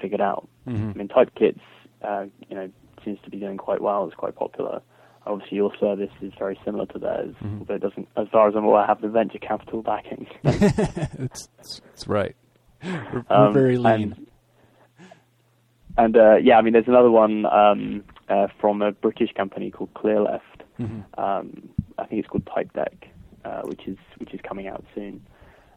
figured 0.00 0.20
out. 0.20 0.48
Mm-hmm. 0.68 0.90
I 0.90 0.92
mean, 0.94 1.08
TypeKits, 1.08 1.60
uh, 2.02 2.26
you 2.48 2.56
know, 2.56 2.70
seems 3.04 3.18
to 3.24 3.30
be 3.30 3.38
doing 3.38 3.56
quite 3.56 3.80
well. 3.80 4.06
It's 4.06 4.14
quite 4.14 4.36
popular. 4.36 4.82
Obviously, 5.26 5.56
your 5.56 5.72
service 5.80 6.10
is 6.20 6.32
very 6.38 6.58
similar 6.64 6.84
to 6.86 6.98
theirs, 6.98 7.34
mm-hmm. 7.42 7.60
although 7.60 7.74
it 7.74 7.82
doesn't, 7.82 8.08
as 8.16 8.28
far 8.30 8.48
as 8.48 8.54
I'm 8.54 8.64
aware, 8.64 8.86
have 8.86 9.00
the 9.00 9.08
venture 9.08 9.38
capital 9.38 9.82
backing. 9.82 10.26
it's, 10.44 11.48
right. 12.06 12.36
We're, 12.84 13.24
we're 13.30 13.36
um, 13.36 13.52
very 13.52 13.78
lean. 13.78 14.14
And, 14.14 14.26
and 15.96 16.16
uh, 16.16 16.36
yeah, 16.36 16.58
I 16.58 16.62
mean, 16.62 16.72
there's 16.72 16.88
another 16.88 17.10
one 17.10 17.46
um, 17.46 18.04
uh, 18.28 18.48
from 18.60 18.82
a 18.82 18.92
British 18.92 19.32
company 19.32 19.70
called 19.70 19.94
Clearleft. 19.94 20.40
Mm-hmm. 20.80 21.20
Um, 21.20 21.68
I 21.98 22.06
think 22.06 22.20
it's 22.20 22.28
called 22.28 22.44
Typedeck, 22.46 23.08
uh, 23.44 23.62
which 23.62 23.86
is 23.86 23.96
which 24.18 24.34
is 24.34 24.40
coming 24.42 24.66
out 24.66 24.84
soon. 24.94 25.24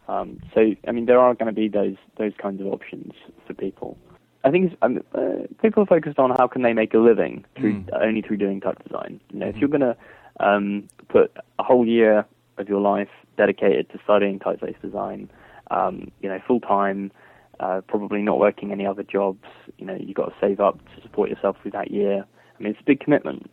Um, 0.08 0.40
so 0.54 0.74
I 0.88 0.92
mean, 0.92 1.06
there 1.06 1.20
are 1.20 1.34
going 1.34 1.48
to 1.48 1.54
be 1.54 1.68
those 1.68 1.98
those 2.18 2.34
kinds 2.42 2.62
of 2.62 2.68
options 2.68 3.14
for 3.46 3.54
people. 3.54 3.98
I 4.44 4.52
think 4.52 4.78
um, 4.82 5.04
uh, 5.14 5.48
people 5.62 5.84
are 5.84 5.88
focused 5.88 6.20
on 6.20 6.32
how 6.32 6.48
can 6.48 6.62
they 6.62 6.74
make 6.74 6.94
a 6.94 7.00
living 7.00 7.46
through 7.58 7.82
mm. 7.82 8.02
only 8.02 8.22
through 8.22 8.38
doing 8.38 8.62
type 8.62 8.82
design. 8.84 9.20
You 9.32 9.40
know, 9.40 9.46
mm-hmm. 9.48 9.56
if 9.56 9.62
you're 9.62 9.70
going 9.70 9.82
to 9.82 9.98
um, 10.40 10.88
put 11.10 11.36
a 11.60 11.64
whole 11.64 11.86
year 11.86 12.26
of 12.58 12.70
your 12.70 12.80
life 12.80 13.10
dedicated 13.38 13.90
to 13.92 14.00
studying 14.04 14.40
typeface 14.40 14.80
design, 14.82 15.30
um, 15.72 16.12
you 16.22 16.30
know, 16.30 16.40
full 16.48 16.60
time 16.60 17.12
uh, 17.60 17.82
probably 17.88 18.22
not 18.22 18.40
working 18.40 18.72
any 18.72 18.86
other 18.86 19.04
jobs. 19.04 19.46
You 19.78 19.86
know, 19.86 19.98
you've 20.00 20.16
got 20.16 20.28
to 20.28 20.36
save 20.40 20.60
up 20.60 20.78
to 20.96 21.02
support 21.02 21.30
yourself 21.30 21.58
through 21.62 21.72
that 21.72 21.92
year. 21.92 22.26
I 22.60 22.64
mean, 22.64 22.72
it's 22.72 22.82
a 22.82 22.86
big 22.86 23.00
commitment, 23.00 23.50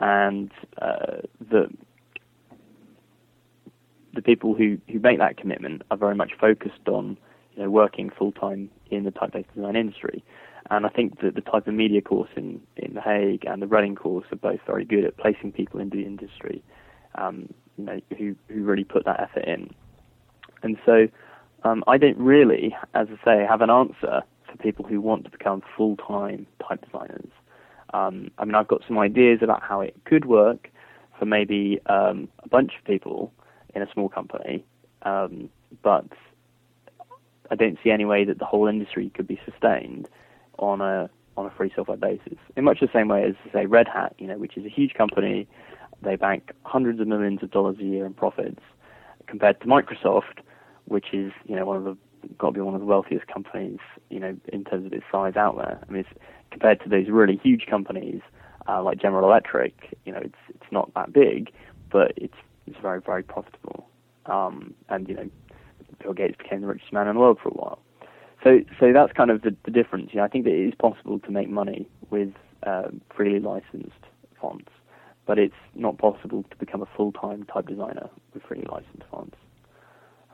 and 0.00 0.50
uh, 0.80 1.22
the 1.50 1.68
the 4.14 4.22
people 4.22 4.54
who 4.54 4.78
who 4.90 4.98
make 4.98 5.18
that 5.18 5.36
commitment 5.36 5.82
are 5.90 5.96
very 5.96 6.14
much 6.14 6.32
focused 6.40 6.88
on 6.88 7.16
you 7.54 7.62
know 7.62 7.70
working 7.70 8.10
full 8.10 8.32
time 8.32 8.70
in 8.90 9.04
the 9.04 9.12
typeface 9.12 9.46
design 9.54 9.76
industry. 9.76 10.24
And 10.70 10.84
I 10.84 10.90
think 10.90 11.20
that 11.20 11.34
the 11.34 11.40
Type 11.40 11.66
and 11.66 11.76
Media 11.76 12.02
course 12.02 12.28
in, 12.36 12.60
in 12.76 12.92
The 12.92 13.00
Hague 13.00 13.44
and 13.46 13.62
the 13.62 13.66
Reading 13.66 13.94
course 13.94 14.26
are 14.32 14.36
both 14.36 14.60
very 14.66 14.84
good 14.84 15.04
at 15.04 15.16
placing 15.16 15.52
people 15.52 15.80
into 15.80 15.96
the 15.96 16.04
industry, 16.04 16.62
um, 17.14 17.48
you 17.78 17.84
know, 17.84 18.00
who, 18.18 18.34
who 18.48 18.64
really 18.64 18.84
put 18.84 19.06
that 19.06 19.18
effort 19.18 19.46
in. 19.46 19.70
And 20.62 20.76
so 20.84 21.08
um, 21.64 21.82
I 21.86 21.98
don't 21.98 22.18
really, 22.18 22.76
as 22.94 23.08
I 23.10 23.24
say, 23.24 23.46
have 23.48 23.60
an 23.60 23.70
answer 23.70 24.22
for 24.50 24.56
people 24.58 24.84
who 24.84 25.00
want 25.00 25.24
to 25.24 25.30
become 25.30 25.62
full-time 25.76 26.46
type 26.66 26.84
designers. 26.84 27.30
Um, 27.94 28.30
I 28.38 28.44
mean, 28.44 28.54
I've 28.54 28.68
got 28.68 28.82
some 28.86 28.98
ideas 28.98 29.40
about 29.42 29.62
how 29.62 29.80
it 29.80 29.94
could 30.04 30.26
work 30.26 30.70
for 31.18 31.24
maybe 31.26 31.80
um, 31.86 32.28
a 32.44 32.48
bunch 32.48 32.72
of 32.78 32.84
people 32.84 33.32
in 33.74 33.82
a 33.82 33.92
small 33.92 34.08
company, 34.08 34.64
um, 35.02 35.48
but 35.82 36.06
I 37.50 37.54
don't 37.54 37.78
see 37.82 37.90
any 37.90 38.04
way 38.04 38.24
that 38.24 38.38
the 38.38 38.44
whole 38.44 38.66
industry 38.66 39.10
could 39.14 39.26
be 39.26 39.40
sustained 39.44 40.08
on 40.58 40.80
a 40.80 41.10
on 41.36 41.46
a 41.46 41.50
free 41.50 41.70
software 41.74 41.96
basis. 41.96 42.36
In 42.56 42.64
much 42.64 42.80
the 42.80 42.88
same 42.92 43.08
way 43.08 43.22
as 43.22 43.34
say 43.52 43.66
Red 43.66 43.86
Hat, 43.86 44.14
you 44.18 44.26
know, 44.26 44.38
which 44.38 44.56
is 44.56 44.66
a 44.66 44.68
huge 44.68 44.94
company, 44.94 45.46
they 46.02 46.16
bank 46.16 46.52
hundreds 46.64 47.00
of 47.00 47.06
millions 47.06 47.42
of 47.42 47.50
dollars 47.50 47.76
a 47.80 47.84
year 47.84 48.04
in 48.04 48.12
profits, 48.12 48.60
compared 49.26 49.60
to 49.60 49.66
Microsoft, 49.66 50.40
which 50.88 51.12
is 51.12 51.32
you 51.46 51.56
know 51.56 51.64
one 51.64 51.76
of 51.76 51.84
the 51.84 51.96
got 52.36 52.48
to 52.48 52.52
be 52.54 52.60
one 52.60 52.74
of 52.74 52.80
the 52.80 52.86
wealthiest 52.86 53.26
companies 53.28 53.78
you 54.10 54.18
know 54.18 54.36
in 54.52 54.64
terms 54.64 54.86
of 54.86 54.92
its 54.92 55.04
size 55.10 55.36
out 55.36 55.56
there. 55.56 55.78
I 55.88 55.92
mean, 55.92 56.04
compared 56.50 56.80
to 56.82 56.88
those 56.88 57.08
really 57.08 57.40
huge 57.42 57.66
companies 57.66 58.20
uh, 58.68 58.82
like 58.82 59.00
General 59.00 59.24
Electric, 59.24 59.98
you 60.04 60.12
know, 60.12 60.20
it's 60.22 60.38
it's 60.48 60.70
not 60.70 60.92
that 60.94 61.12
big, 61.12 61.50
but 61.90 62.12
it's 62.16 62.36
it's 62.66 62.76
very 62.80 63.00
very 63.00 63.22
profitable. 63.22 63.88
Um, 64.26 64.74
and 64.88 65.08
you 65.08 65.14
know, 65.14 65.30
Bill 66.02 66.12
Gates 66.12 66.36
became 66.36 66.60
the 66.60 66.66
richest 66.66 66.92
man 66.92 67.08
in 67.08 67.14
the 67.14 67.20
world 67.20 67.38
for 67.42 67.48
a 67.48 67.52
while. 67.52 67.80
So 68.44 68.60
so 68.78 68.92
that's 68.92 69.12
kind 69.12 69.30
of 69.30 69.42
the, 69.42 69.56
the 69.64 69.70
difference. 69.70 70.10
You 70.12 70.18
know, 70.18 70.24
I 70.24 70.28
think 70.28 70.44
that 70.44 70.52
it 70.52 70.68
is 70.68 70.74
possible 70.74 71.18
to 71.18 71.30
make 71.30 71.48
money 71.48 71.88
with 72.10 72.32
uh, 72.64 72.88
freely 73.14 73.40
licensed 73.40 74.04
fonts, 74.40 74.70
but 75.26 75.38
it's 75.38 75.54
not 75.74 75.98
possible 75.98 76.44
to 76.50 76.56
become 76.56 76.82
a 76.82 76.88
full 76.96 77.12
time 77.12 77.44
type 77.44 77.66
designer 77.66 78.10
with 78.34 78.42
freely 78.42 78.66
licensed 78.70 79.04
fonts. 79.10 79.36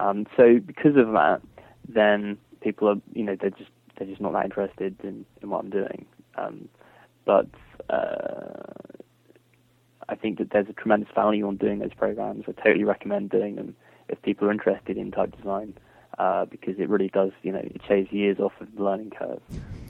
Um, 0.00 0.26
so 0.36 0.58
because 0.58 0.96
of 0.96 1.12
that, 1.12 1.40
then 1.88 2.38
people 2.60 2.88
are, 2.88 2.96
you 3.12 3.24
know, 3.24 3.36
they're 3.40 3.50
just 3.50 3.70
they're 3.98 4.08
just 4.08 4.20
not 4.20 4.32
that 4.32 4.44
interested 4.44 4.96
in, 5.04 5.24
in 5.42 5.50
what 5.50 5.60
I'm 5.64 5.70
doing. 5.70 6.06
Um, 6.36 6.68
but 7.24 7.46
uh, 7.88 8.72
I 10.08 10.14
think 10.14 10.38
that 10.38 10.50
there's 10.50 10.68
a 10.68 10.72
tremendous 10.72 11.08
value 11.14 11.46
on 11.46 11.56
doing 11.56 11.78
those 11.78 11.94
programs. 11.94 12.44
I 12.48 12.52
totally 12.52 12.84
recommend 12.84 13.30
doing 13.30 13.56
them 13.56 13.76
if 14.08 14.20
people 14.22 14.48
are 14.48 14.52
interested 14.52 14.96
in 14.96 15.10
type 15.10 15.36
design 15.36 15.74
uh, 16.18 16.44
because 16.44 16.78
it 16.78 16.88
really 16.88 17.08
does, 17.08 17.30
you 17.42 17.52
know, 17.52 17.60
it 17.60 17.80
shaves 17.86 18.12
years 18.12 18.38
off 18.38 18.52
of 18.60 18.74
the 18.74 18.82
learning 18.82 19.10
curve. 19.10 19.40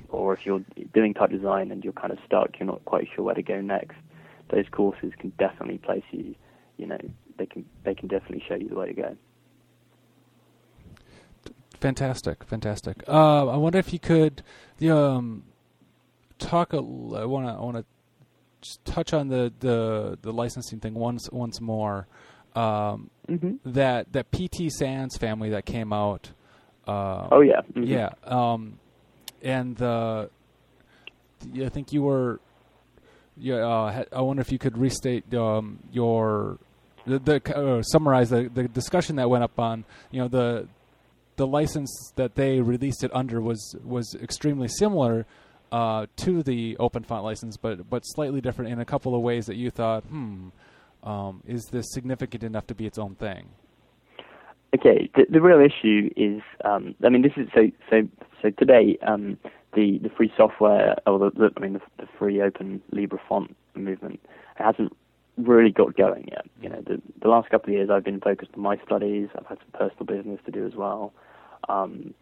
Or 0.08 0.32
if 0.32 0.46
you're 0.46 0.62
doing 0.92 1.14
type 1.14 1.30
design 1.30 1.70
and 1.72 1.82
you're 1.82 1.92
kind 1.92 2.12
of 2.12 2.18
stuck, 2.24 2.58
you're 2.58 2.66
not 2.66 2.84
quite 2.84 3.08
sure 3.14 3.24
where 3.24 3.34
to 3.34 3.42
go 3.42 3.60
next. 3.60 3.96
Those 4.50 4.66
courses 4.70 5.12
can 5.18 5.32
definitely 5.38 5.78
place 5.78 6.04
you. 6.12 6.34
You 6.76 6.86
know, 6.86 7.00
they 7.36 7.46
can 7.46 7.64
they 7.84 7.94
can 7.94 8.08
definitely 8.08 8.44
show 8.46 8.54
you 8.54 8.68
the 8.68 8.76
way 8.76 8.86
to 8.88 8.94
go. 8.94 9.16
Fantastic, 11.84 12.44
fantastic. 12.44 13.04
Uh, 13.06 13.46
I 13.46 13.56
wonder 13.58 13.78
if 13.78 13.92
you 13.92 13.98
could 13.98 14.42
um, 14.88 15.42
talk. 16.38 16.72
A, 16.72 16.78
I 16.78 16.80
want 17.26 17.46
to. 17.46 17.52
I 17.52 17.60
want 17.60 17.76
to 17.76 17.84
just 18.62 18.82
touch 18.86 19.12
on 19.12 19.28
the, 19.28 19.52
the, 19.60 20.18
the 20.22 20.32
licensing 20.32 20.80
thing 20.80 20.94
once 20.94 21.28
once 21.30 21.60
more. 21.60 22.06
Um, 22.56 23.10
mm-hmm. 23.28 23.56
That 23.66 24.14
that 24.14 24.32
PT 24.32 24.72
Sans 24.72 25.14
family 25.18 25.50
that 25.50 25.66
came 25.66 25.92
out. 25.92 26.30
Uh, 26.88 27.28
oh 27.30 27.42
yeah, 27.42 27.60
mm-hmm. 27.60 27.82
yeah. 27.82 28.12
Um, 28.24 28.78
and 29.42 29.76
the 29.76 30.30
I 31.62 31.68
think 31.68 31.92
you 31.92 32.00
were. 32.00 32.40
Yeah, 33.36 33.56
uh, 33.56 34.04
I 34.10 34.22
wonder 34.22 34.40
if 34.40 34.50
you 34.50 34.58
could 34.58 34.78
restate 34.78 35.34
um, 35.34 35.80
your 35.92 36.56
the, 37.06 37.18
the 37.18 37.54
uh, 37.54 37.82
summarize 37.82 38.30
the, 38.30 38.44
the 38.44 38.68
discussion 38.68 39.16
that 39.16 39.28
went 39.28 39.44
up 39.44 39.58
on 39.58 39.84
you 40.10 40.22
know 40.22 40.28
the 40.28 40.66
the 41.36 41.46
license 41.46 42.12
that 42.16 42.34
they 42.34 42.60
released 42.60 43.04
it 43.04 43.10
under 43.14 43.40
was 43.40 43.76
was 43.84 44.14
extremely 44.22 44.68
similar 44.68 45.26
uh, 45.72 46.06
to 46.16 46.42
the 46.42 46.76
open 46.78 47.02
font 47.02 47.24
license, 47.24 47.56
but 47.56 47.88
but 47.90 48.02
slightly 48.04 48.40
different 48.40 48.72
in 48.72 48.80
a 48.80 48.84
couple 48.84 49.14
of 49.14 49.22
ways 49.22 49.46
that 49.46 49.56
you 49.56 49.70
thought, 49.70 50.04
hmm, 50.04 50.48
um, 51.02 51.42
is 51.46 51.66
this 51.66 51.86
significant 51.92 52.44
enough 52.44 52.66
to 52.68 52.74
be 52.74 52.86
its 52.86 52.98
own 52.98 53.14
thing? 53.16 53.48
Okay, 54.74 55.08
the, 55.14 55.26
the 55.30 55.40
real 55.40 55.60
issue 55.60 56.10
is, 56.16 56.42
um, 56.64 56.94
I 57.04 57.08
mean, 57.08 57.22
this 57.22 57.32
is 57.36 57.48
so 57.54 57.70
so 57.90 58.08
so 58.42 58.50
today 58.50 58.98
um, 59.06 59.38
the 59.74 59.98
the 59.98 60.10
free 60.10 60.32
software 60.36 60.96
or 61.06 61.18
the, 61.18 61.30
the 61.30 61.50
I 61.56 61.60
mean 61.60 61.74
the, 61.74 61.80
the, 61.98 62.08
free 62.18 62.40
open 62.40 62.82
Libre 62.90 63.20
font 63.28 63.56
movement 63.74 64.20
hasn't 64.56 64.96
really 65.36 65.70
got 65.70 65.96
going 65.96 66.28
yet. 66.30 66.46
You 66.60 66.68
know, 66.68 66.80
the, 66.86 67.00
the 67.20 67.28
last 67.28 67.50
couple 67.50 67.70
of 67.70 67.74
years 67.74 67.90
I've 67.90 68.04
been 68.04 68.20
focused 68.20 68.52
on 68.56 68.62
my 68.62 68.78
studies. 68.84 69.28
I've 69.36 69.46
had 69.46 69.58
some 69.58 69.72
personal 69.88 70.06
business 70.06 70.40
to 70.46 70.50
do 70.52 70.66
as 70.66 70.74
well. 70.74 71.12
Um, 71.68 72.14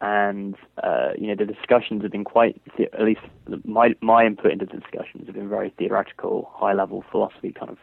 and 0.00 0.54
uh, 0.84 1.10
you 1.18 1.26
know 1.26 1.34
the 1.34 1.44
discussions 1.52 2.02
have 2.02 2.12
been 2.12 2.22
quite, 2.24 2.60
the- 2.76 2.92
at 2.94 3.02
least 3.04 3.20
my 3.64 3.94
my 4.00 4.24
input 4.24 4.52
into 4.52 4.64
the 4.66 4.78
discussions 4.78 5.26
have 5.26 5.34
been 5.34 5.48
very 5.48 5.70
theoretical, 5.76 6.48
high 6.54 6.72
level 6.72 7.04
philosophy 7.10 7.52
kind 7.52 7.70
of 7.70 7.78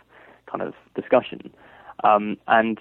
kind 0.45 0.61
of 0.61 0.73
discussion, 0.95 1.51
um, 2.05 2.37
and 2.47 2.79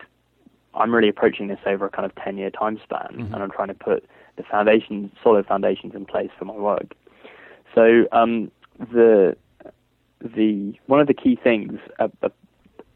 I'm 0.75 0.95
really 0.95 1.09
approaching 1.09 1.49
this 1.49 1.59
over 1.67 1.87
a 1.87 1.91
kind 1.91 2.07
of 2.07 2.15
ten 2.15 2.37
year 2.39 2.51
time 2.51 2.79
span, 2.81 3.09
Mhm. 3.15 3.33
and 3.35 3.43
I'm 3.43 3.51
trying 3.51 3.69
to 3.69 3.75
put 3.75 4.05
the 4.37 4.45
foundations, 4.45 5.11
solid 5.21 5.47
foundations 5.47 5.97
in 5.97 6.05
place 6.07 6.31
for 6.39 6.45
my 6.45 6.55
work. 6.55 6.95
So 7.75 8.07
um, 8.13 8.53
the 8.79 9.37
the 10.25 10.75
one 10.87 11.01
of 11.01 11.07
the 11.07 11.15
key 11.15 11.39
things 11.43 11.79
uh, 11.99 12.09
uh, 12.23 12.29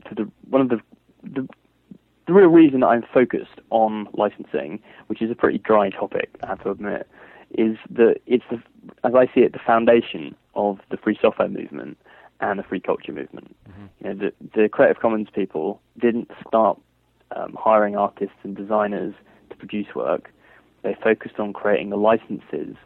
to 0.09 0.14
the 0.14 0.31
one 0.49 0.62
of 0.62 0.69
the, 0.69 0.81
the 1.23 1.49
the 2.27 2.33
real 2.35 2.49
reason 2.49 2.83
I'm 2.83 3.05
focused 3.12 3.61
on 3.71 4.07
licensing, 4.12 4.81
which 5.07 5.23
is 5.23 5.31
a 5.31 5.35
pretty 5.35 5.59
dry 5.59 5.88
topic, 5.88 6.29
I 6.43 6.49
have 6.49 6.62
to 6.64 6.71
admit, 6.71 7.09
is 7.57 7.79
that 7.91 8.17
it's 8.27 8.45
the, 8.51 8.62
as 9.03 9.14
I 9.14 9.25
see 9.35 9.41
it, 9.41 9.55
the 9.55 9.59
foundation 9.67 10.35
of 10.55 10.79
the 10.91 10.99
free 10.99 11.19
software 11.21 11.49
movement 11.49 11.97
and 12.41 12.59
the 12.59 12.62
free 12.62 12.81
culture 12.81 13.12
movement. 13.12 13.57
You 14.05 14.09
know, 14.09 14.14
the, 14.14 14.33
the 14.55 14.69
Creative 14.69 15.01
Commons 15.01 15.29
people 15.35 15.81
didn't 15.99 16.31
start 16.47 16.79
um, 17.35 17.57
hiring 17.59 17.97
artists 17.97 18.37
and 18.43 18.55
designers 18.55 19.14
to 19.49 19.57
produce 19.57 19.95
work. 19.95 20.31
They 20.83 20.97
focused 21.03 21.38
on 21.38 21.55
creating 21.55 21.88
the 21.88 21.97
licenses 21.97 22.77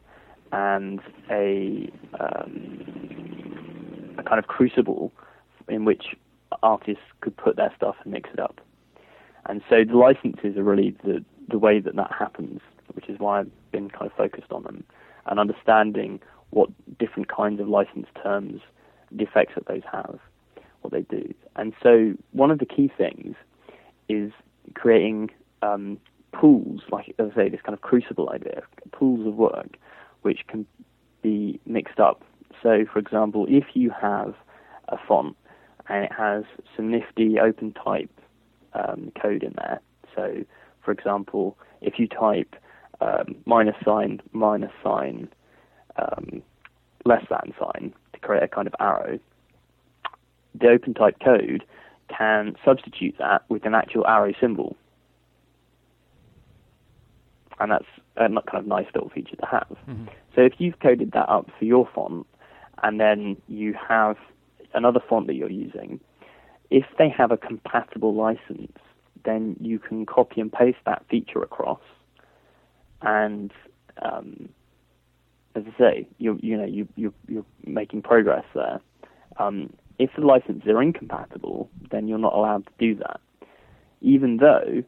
and 0.52 1.00
a 1.30 1.90
um, 2.20 3.91
a 4.18 4.22
kind 4.22 4.38
of 4.38 4.46
crucible 4.46 5.12
in 5.68 5.84
which 5.84 6.14
artists 6.62 7.04
could 7.20 7.36
put 7.36 7.56
their 7.56 7.72
stuff 7.76 7.96
and 8.04 8.12
mix 8.12 8.30
it 8.32 8.40
up. 8.40 8.60
And 9.46 9.62
so 9.68 9.84
the 9.84 9.96
licenses 9.96 10.56
are 10.56 10.62
really 10.62 10.96
the 11.04 11.24
the 11.48 11.58
way 11.58 11.80
that 11.80 11.96
that 11.96 12.10
happens, 12.16 12.60
which 12.94 13.08
is 13.08 13.18
why 13.18 13.40
I've 13.40 13.72
been 13.72 13.90
kind 13.90 14.10
of 14.10 14.16
focused 14.16 14.52
on 14.52 14.62
them 14.62 14.84
and 15.26 15.40
understanding 15.40 16.20
what 16.50 16.70
different 16.98 17.28
kinds 17.28 17.60
of 17.60 17.68
license 17.68 18.06
terms, 18.22 18.60
the 19.10 19.24
effects 19.24 19.54
that 19.54 19.66
those 19.66 19.82
have, 19.90 20.18
what 20.82 20.92
they 20.92 21.02
do. 21.02 21.34
And 21.56 21.72
so 21.82 22.14
one 22.32 22.50
of 22.50 22.58
the 22.58 22.66
key 22.66 22.90
things 22.96 23.34
is 24.08 24.32
creating 24.74 25.30
um, 25.62 25.98
pools, 26.32 26.82
like 26.90 27.14
as 27.18 27.30
I 27.32 27.34
say, 27.34 27.48
this 27.48 27.60
kind 27.62 27.74
of 27.74 27.80
crucible 27.80 28.30
idea, 28.30 28.62
pools 28.92 29.26
of 29.26 29.34
work, 29.34 29.76
which 30.22 30.46
can 30.46 30.66
be 31.22 31.60
mixed 31.66 31.98
up. 31.98 32.22
So, 32.62 32.84
for 32.90 32.98
example, 32.98 33.46
if 33.48 33.64
you 33.74 33.90
have 33.90 34.34
a 34.88 34.98
font 35.08 35.36
and 35.88 36.04
it 36.04 36.12
has 36.12 36.44
some 36.76 36.90
nifty 36.90 37.38
open 37.40 37.72
type 37.72 38.10
um, 38.74 39.12
code 39.20 39.42
in 39.42 39.54
there. 39.56 39.80
So, 40.14 40.44
for 40.82 40.92
example, 40.92 41.56
if 41.80 41.98
you 41.98 42.06
type 42.06 42.54
um, 43.00 43.36
minus 43.46 43.76
sign, 43.84 44.20
minus 44.32 44.72
sign, 44.82 45.28
um, 45.96 46.42
less 47.04 47.24
than 47.28 47.52
sign 47.58 47.92
to 48.12 48.20
create 48.20 48.42
a 48.42 48.48
kind 48.48 48.66
of 48.66 48.74
arrow, 48.78 49.18
the 50.54 50.68
open 50.68 50.94
type 50.94 51.16
code 51.22 51.64
can 52.08 52.56
substitute 52.64 53.14
that 53.18 53.42
with 53.48 53.64
an 53.64 53.74
actual 53.74 54.06
arrow 54.06 54.32
symbol. 54.40 54.76
And 57.58 57.70
that's 57.70 57.86
a 58.16 58.28
kind 58.28 58.42
of 58.54 58.66
nice 58.66 58.86
little 58.94 59.08
feature 59.08 59.36
to 59.36 59.46
have. 59.46 59.76
Mhm. 59.88 60.08
So 60.34 60.42
if 60.42 60.60
you've 60.60 60.78
coded 60.80 61.12
that 61.12 61.28
up 61.28 61.50
for 61.58 61.64
your 61.64 61.86
font, 61.86 62.26
and 62.82 63.00
then 63.00 63.36
you 63.48 63.74
have 63.88 64.16
another 64.74 65.00
font 65.08 65.26
that 65.26 65.34
you're 65.34 65.50
using, 65.50 66.00
if 66.70 66.84
they 66.98 67.08
have 67.08 67.30
a 67.30 67.36
compatible 67.36 68.14
license, 68.14 68.72
then 69.24 69.56
you 69.60 69.78
can 69.78 70.06
copy 70.06 70.40
and 70.40 70.52
paste 70.52 70.78
that 70.86 71.04
feature 71.08 71.42
across, 71.42 71.80
and 73.02 73.52
um, 74.00 74.48
as 75.54 75.64
I 75.74 75.78
say, 75.78 76.08
you 76.18 76.38
you 76.42 76.56
know 76.56 76.64
you 76.64 76.88
you 76.96 77.12
you're 77.28 77.44
making 77.66 78.02
progress 78.02 78.44
there. 78.54 78.80
Um, 79.38 79.72
if 79.98 80.10
the 80.16 80.22
licenses 80.22 80.68
are 80.68 80.82
incompatible, 80.82 81.70
then 81.90 82.08
you're 82.08 82.18
not 82.18 82.34
allowed 82.34 82.66
to 82.66 82.72
do 82.78 82.94
that, 82.96 83.20
even 84.00 84.38
though 84.38 84.82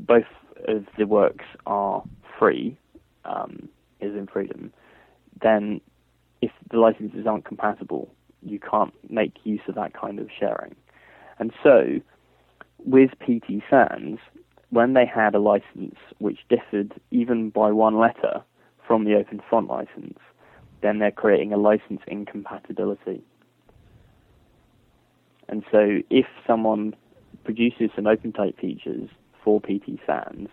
both 0.00 0.24
of 0.68 0.84
the 0.98 1.06
works 1.06 1.44
are 1.66 2.02
free, 2.38 2.76
um, 3.24 3.68
is 4.00 4.14
in 4.14 4.26
freedom. 4.26 4.72
Then, 5.40 5.80
if 6.42 6.50
the 6.70 6.78
licenses 6.78 7.26
aren't 7.26 7.44
compatible, 7.44 8.12
you 8.42 8.58
can't 8.58 8.92
make 9.10 9.34
use 9.44 9.60
of 9.68 9.76
that 9.76 9.94
kind 9.94 10.18
of 10.18 10.28
sharing. 10.38 10.74
And 11.38 11.52
so, 11.62 12.00
with 12.84 13.10
PT 13.20 13.62
Sans, 13.70 14.18
when 14.70 14.92
they 14.94 15.06
had 15.06 15.34
a 15.34 15.38
license 15.38 15.96
which 16.18 16.40
differed 16.48 16.92
even 17.10 17.50
by 17.50 17.70
one 17.70 17.98
letter 17.98 18.42
from 18.86 19.04
the 19.04 19.14
Open 19.14 19.40
Font 19.48 19.68
license, 19.68 20.18
then 20.82 20.98
they're 20.98 21.12
creating 21.12 21.52
a 21.52 21.56
license 21.56 22.00
incompatibility. 22.08 23.22
And 25.48 25.64
so, 25.70 25.98
if 26.10 26.26
someone 26.46 26.94
produces 27.44 27.90
some 27.94 28.04
OpenType 28.04 28.58
features 28.58 29.08
for 29.44 29.60
PT 29.60 29.98
Sans 30.06 30.48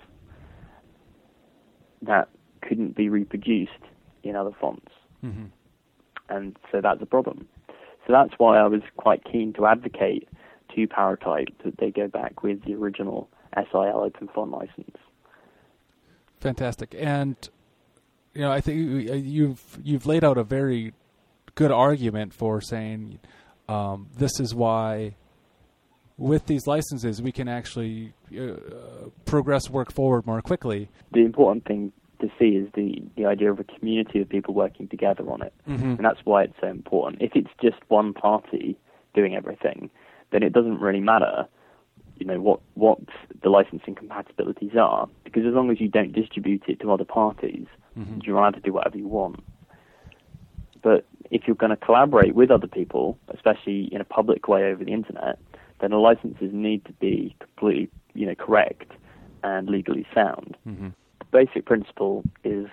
that 2.02 2.30
couldn't 2.62 2.96
be 2.96 3.10
reproduced 3.10 3.72
in 4.24 4.36
other 4.36 4.52
fonts, 4.60 4.92
Mhm. 5.24 5.50
And 6.30 6.58
so 6.72 6.82
that's 6.82 7.02
a 7.02 7.06
problem. 7.06 7.48
So 8.08 8.14
that's 8.14 8.34
why 8.38 8.58
I 8.58 8.68
was 8.68 8.82
quite 8.98 9.24
keen 9.24 9.54
to 9.54 9.66
advocate 9.68 10.28
to 10.76 10.88
Paratype 10.88 11.54
that 11.64 11.78
they 11.78 11.92
go 11.92 12.08
back 12.08 12.44
with 12.44 12.64
the 12.64 12.76
original 12.76 13.30
SIL 13.56 14.02
Open 14.04 14.28
Font 14.34 14.52
license. 14.52 14.96
Fantastic, 16.40 16.96
and 16.98 17.36
you 18.34 18.42
know, 18.42 18.52
I 18.52 18.62
think 18.62 18.78
you- 18.78 19.14
you've 19.16 19.80
you've 19.84 20.06
laid 20.06 20.24
out 20.24 20.38
a 20.38 20.44
very 20.44 20.94
good 21.56 21.72
argument 21.72 22.34
for 22.34 22.62
saying 22.62 23.20
um, 23.68 24.08
this 24.18 24.40
is 24.40 24.56
why, 24.56 25.16
with 26.18 26.46
these 26.48 26.66
licenses, 26.66 27.22
we 27.22 27.32
can 27.32 27.48
actually 27.48 28.14
uh, 28.38 29.10
progress 29.26 29.70
work 29.70 29.92
forward 29.92 30.26
more 30.26 30.42
quickly. 30.42 30.90
The 31.12 31.22
important 31.26 31.66
thing 31.66 31.92
to 32.20 32.30
see 32.38 32.50
is 32.56 32.70
the, 32.74 33.02
the 33.16 33.26
idea 33.26 33.52
of 33.52 33.60
a 33.60 33.64
community 33.64 34.22
of 34.22 34.30
people 34.30 34.54
working 34.54 34.88
together 34.88 35.30
on 35.30 35.42
it. 35.42 35.54
Mm-hmm. 35.68 35.92
And 35.92 36.00
that's 36.00 36.20
why 36.26 36.44
it's 36.44 36.56
so 36.60 36.68
important. 36.68 37.22
If 37.22 37.36
it's 37.36 37.50
just 37.62 37.78
one 37.88 38.14
party 38.14 38.78
doing 39.14 39.36
everything, 39.36 39.90
then 40.32 40.44
it 40.44 40.54
doesn't 40.54 40.80
really 40.80 41.00
matter, 41.00 41.48
you 42.18 42.26
know, 42.26 42.40
what 42.40 42.60
what 42.76 43.00
the 43.42 43.50
licensing 43.50 43.96
compatibilities 43.96 44.76
are, 44.76 45.08
because 45.24 45.46
as 45.46 45.54
long 45.54 45.72
as 45.72 45.80
you 45.82 45.88
don't 45.88 46.12
distribute 46.14 46.64
it 46.68 46.80
to 46.82 46.92
other 46.92 47.06
parties, 47.06 47.66
Mhm. 47.98 48.26
you're 48.26 48.38
allowed 48.38 48.56
to 48.56 48.62
do 48.62 48.72
whatever 48.74 48.98
you 48.98 49.08
want. 49.08 49.44
But 50.82 51.06
if 51.32 51.48
you're 51.48 51.56
going 51.56 51.72
to 51.72 51.76
collaborate 51.78 52.36
with 52.36 52.52
other 52.52 52.68
people, 52.68 53.18
especially 53.30 53.94
in 53.94 54.02
a 54.02 54.06
public 54.06 54.48
way 54.48 54.72
over 54.72 54.84
the 54.84 54.94
internet, 54.94 55.38
then 55.80 55.92
the 55.92 55.98
licenses 55.98 56.52
need 56.54 56.86
to 56.86 56.94
be 56.94 57.36
completely, 57.40 57.90
you 58.14 58.26
know, 58.26 58.36
correct 58.36 58.92
and 59.44 59.70
legally 59.70 60.06
sound 60.14 60.58
Mhm. 60.68 60.94
Basic 61.32 61.66
principle 61.66 62.26
is, 62.44 62.68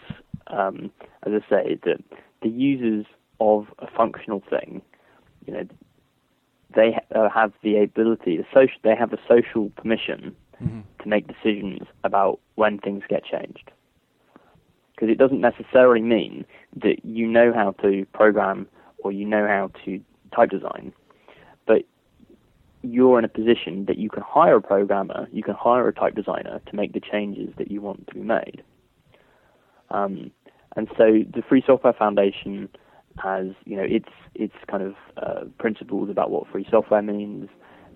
um, 0.48 0.90
as 1.26 1.32
I 1.34 1.48
say, 1.50 1.78
that 1.84 2.02
the 2.42 2.48
users 2.48 3.06
of 3.40 3.66
a 3.78 3.86
functional 3.86 4.42
thing, 4.48 4.82
you 5.46 5.52
know, 5.52 5.64
they 6.74 6.98
uh, 7.14 7.28
have 7.28 7.52
the 7.62 7.76
ability, 7.78 8.36
the 8.36 8.46
social, 8.52 8.78
they 8.82 8.94
have 8.94 9.10
the 9.10 9.18
social 9.28 9.70
permission 9.70 10.34
Mhm. 10.62 10.84
to 11.02 11.08
make 11.08 11.26
decisions 11.26 11.86
about 12.02 12.40
when 12.54 12.78
things 12.78 13.04
get 13.08 13.24
changed. 13.24 13.70
Because 14.94 15.10
it 15.10 15.18
doesn't 15.18 15.40
necessarily 15.40 16.00
mean 16.00 16.46
that 16.76 17.04
you 17.04 17.26
know 17.26 17.52
how 17.52 17.72
to 17.82 18.06
program 18.14 18.66
or 18.98 19.12
you 19.12 19.26
know 19.26 19.46
how 19.46 19.70
to 19.84 20.00
type 20.34 20.50
design, 20.50 20.92
you're 22.90 23.18
in 23.18 23.24
a 23.24 23.28
position 23.28 23.84
that 23.86 23.98
you 23.98 24.08
can 24.08 24.22
hire 24.26 24.56
a 24.56 24.62
programmer, 24.62 25.28
you 25.32 25.42
can 25.42 25.54
hire 25.54 25.88
a 25.88 25.92
type 25.92 26.14
designer 26.14 26.60
to 26.66 26.76
make 26.76 26.92
the 26.92 27.00
changes 27.00 27.50
that 27.58 27.70
you 27.70 27.80
want 27.80 28.06
to 28.06 28.14
be 28.14 28.20
made. 28.20 28.62
Um, 29.90 30.30
and 30.76 30.88
so 30.96 31.22
the 31.34 31.42
Free 31.48 31.62
Software 31.66 31.92
Foundation 31.92 32.68
has, 33.22 33.46
you 33.64 33.76
know, 33.76 33.84
its 33.84 34.08
its 34.34 34.54
kind 34.68 34.82
of 34.82 34.94
uh, 35.16 35.44
principles 35.58 36.10
about 36.10 36.30
what 36.30 36.46
free 36.48 36.66
software 36.70 37.02
means. 37.02 37.48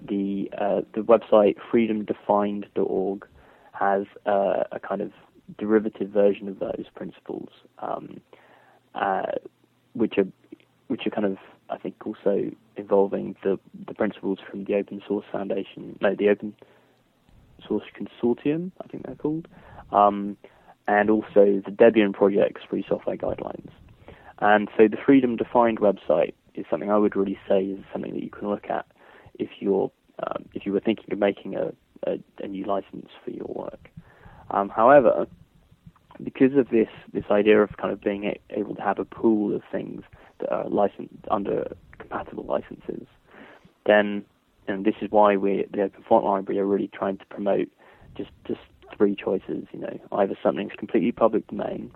The 0.03 0.51
uh, 0.57 0.81
the 0.95 1.03
website 1.03 1.57
freedomdefined.org 1.71 3.27
has 3.73 4.07
uh, 4.27 4.65
a 4.73 4.81
kind 4.81 5.03
of 5.03 5.13
derivative 5.59 6.09
version 6.11 6.49
of 6.49 6.59
those 6.59 6.87
principles, 6.95 7.49
um, 7.81 8.21
uh, 8.95 9.33
which 9.93 10.17
are 10.17 10.27
which 10.89 11.07
are 11.07 11.11
kind 11.11 11.27
of 11.27 11.37
I 11.71 11.79
think 11.79 11.95
also 12.05 12.51
involving 12.77 13.37
the 13.43 13.59
the 13.87 13.95
principles 13.95 14.39
from 14.51 14.65
the 14.65 14.75
Open 14.75 15.03
Source 15.07 15.25
Foundation, 15.31 15.99
no, 16.01 16.15
the 16.15 16.29
Open 16.29 16.55
Source 17.67 17.85
Consortium, 17.99 18.73
I 18.83 18.89
think 18.89 19.07
they're 19.07 19.15
called, 19.15 19.47
um, 19.93 20.37
and 20.89 21.11
also 21.11 21.63
the 21.65 21.71
Debian 21.71 22.13
Project's 22.13 22.63
free 22.69 22.85
software 22.89 23.17
guidelines. 23.17 23.71
And 24.41 24.69
so 24.77 24.89
the 24.89 24.97
Freedom 24.97 25.37
Defined 25.37 25.81
website 25.81 26.35
is 26.55 26.65
something 26.71 26.91
I 26.91 26.99
would 26.99 27.15
really 27.15 27.39
say 27.49 27.65
is 27.65 27.85
something 27.93 28.15
that 28.15 28.23
you 28.23 28.31
can 28.31 28.49
look 28.49 28.69
at 28.71 28.87
if 29.39 29.51
you're 29.61 29.91
um, 30.27 30.45
if 30.55 30.67
you 30.67 30.73
were 30.73 30.81
thinking 30.81 31.13
of 31.13 31.19
making 31.19 31.57
a, 31.57 31.73
a, 32.07 32.19
a 32.43 32.49
new 32.49 32.65
license 32.65 33.09
for 33.25 33.31
your 33.31 33.47
work. 33.49 33.89
Um, 34.51 34.69
however, 34.69 35.27
because 36.23 36.57
of 36.57 36.69
this 36.71 36.89
this 37.13 37.25
idea 37.31 37.63
of 37.63 37.77
kind 37.77 37.93
of 37.93 38.01
being 38.01 38.35
able 38.51 38.75
to 38.75 38.83
have 38.83 38.99
a 38.99 39.05
pool 39.05 39.55
of 39.55 39.63
things 39.71 40.03
Uh, 40.43 40.47
that 40.47 40.53
are 40.53 40.69
licensed 40.69 41.15
under 41.31 41.77
compatible 41.99 42.45
licenses, 42.45 43.07
then 43.87 44.25
and 44.69 44.85
this 44.85 44.95
is 45.01 45.11
why 45.11 45.37
we 45.37 45.67
the 45.73 45.83
Open 45.83 46.05
Font 46.09 46.25
Library 46.25 46.61
are 46.61 46.67
really 46.67 46.89
trying 46.89 47.19
to 47.19 47.27
promote 47.27 47.69
just 48.17 48.31
just 48.47 48.61
three 48.97 49.15
choices. 49.17 49.67
You 49.73 49.81
know, 49.81 49.99
either 50.13 50.37
something's 50.43 50.73
completely 50.79 51.13
public 51.13 51.47
domain, 51.49 51.91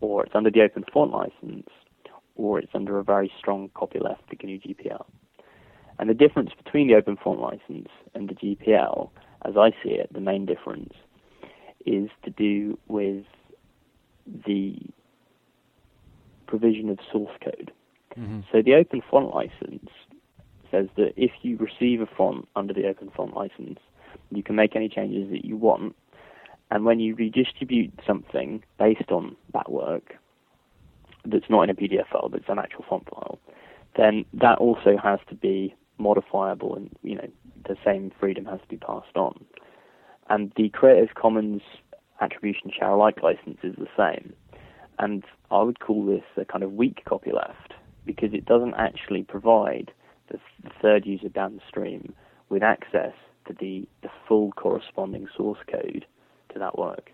or 0.00 0.24
it's 0.24 0.34
under 0.34 0.50
the 0.50 0.62
Open 0.62 0.84
Font 0.92 1.12
license, 1.12 1.68
or 2.36 2.58
it's 2.58 2.74
under 2.74 2.98
a 2.98 3.04
very 3.04 3.30
strong 3.38 3.70
copyleft, 3.74 4.28
the 4.30 4.36
GNU 4.42 4.60
GPL. 4.60 5.04
And 5.98 6.08
the 6.08 6.14
difference 6.14 6.50
between 6.56 6.88
the 6.88 6.94
Open 6.94 7.16
Font 7.22 7.40
license 7.40 7.88
and 8.14 8.28
the 8.28 8.34
GPL, 8.34 9.10
as 9.44 9.56
I 9.56 9.70
see 9.82 9.90
it, 9.90 10.12
the 10.12 10.20
main 10.20 10.46
difference 10.46 10.94
is 11.84 12.08
to 12.24 12.30
do 12.30 12.78
with 12.88 13.24
the 14.46 14.76
provision 16.50 16.90
of 16.90 16.98
source 17.10 17.32
code. 17.42 17.72
Mm-hmm. 18.18 18.40
So 18.52 18.60
the 18.62 18.74
Open 18.74 19.02
Font 19.10 19.34
license 19.34 19.88
says 20.70 20.88
that 20.96 21.12
if 21.16 21.30
you 21.42 21.56
receive 21.56 22.00
a 22.00 22.06
font 22.06 22.46
under 22.56 22.74
the 22.74 22.86
Open 22.86 23.10
Font 23.16 23.34
license, 23.34 23.78
you 24.30 24.42
can 24.42 24.56
make 24.56 24.76
any 24.76 24.88
changes 24.88 25.30
that 25.30 25.44
you 25.44 25.56
want. 25.56 25.94
And 26.70 26.84
when 26.84 27.00
you 27.00 27.14
redistribute 27.14 27.92
something 28.06 28.62
based 28.78 29.10
on 29.10 29.36
that 29.52 29.70
work, 29.70 30.16
that's 31.24 31.48
not 31.48 31.62
in 31.62 31.70
a 31.70 31.74
PDF 31.74 32.08
file, 32.10 32.28
but 32.28 32.40
it's 32.40 32.48
an 32.48 32.58
actual 32.58 32.84
font 32.88 33.08
file, 33.10 33.38
then 33.96 34.24
that 34.32 34.58
also 34.58 34.96
has 35.02 35.18
to 35.28 35.34
be 35.34 35.74
modifiable 35.98 36.76
and, 36.76 36.90
you 37.02 37.16
know, 37.16 37.28
the 37.68 37.76
same 37.84 38.10
freedom 38.18 38.46
has 38.46 38.60
to 38.60 38.68
be 38.68 38.76
passed 38.76 39.16
on. 39.16 39.44
And 40.28 40.52
the 40.56 40.68
Creative 40.70 41.14
Commons 41.14 41.62
attribution 42.20 42.70
share 42.76 42.90
alike 42.90 43.22
license 43.22 43.58
is 43.62 43.74
the 43.76 43.88
same. 43.96 44.32
And 45.00 45.24
I 45.50 45.62
would 45.62 45.80
call 45.80 46.04
this 46.04 46.24
a 46.36 46.44
kind 46.44 46.62
of 46.62 46.74
weak 46.74 47.02
copyleft 47.06 47.72
because 48.04 48.34
it 48.34 48.44
doesn't 48.44 48.74
actually 48.74 49.22
provide 49.22 49.90
the, 50.28 50.38
third 50.82 51.06
user 51.06 51.30
downstream 51.30 52.14
with 52.50 52.62
access 52.62 53.14
to 53.46 53.54
the, 53.58 53.88
the 54.02 54.10
full 54.28 54.52
corresponding 54.52 55.26
source 55.34 55.58
code 55.70 56.04
to 56.52 56.58
that 56.58 56.78
work. 56.78 57.12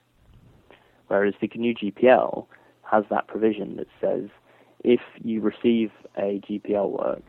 Whereas 1.06 1.34
the 1.40 1.48
GNU 1.48 1.74
GPL 1.74 2.46
has 2.82 3.04
that 3.10 3.28
provision 3.28 3.76
that 3.76 3.86
says 4.00 4.28
if 4.82 5.00
you 5.22 5.40
receive 5.40 5.92
a 6.16 6.40
GPL 6.48 6.90
work 6.90 7.22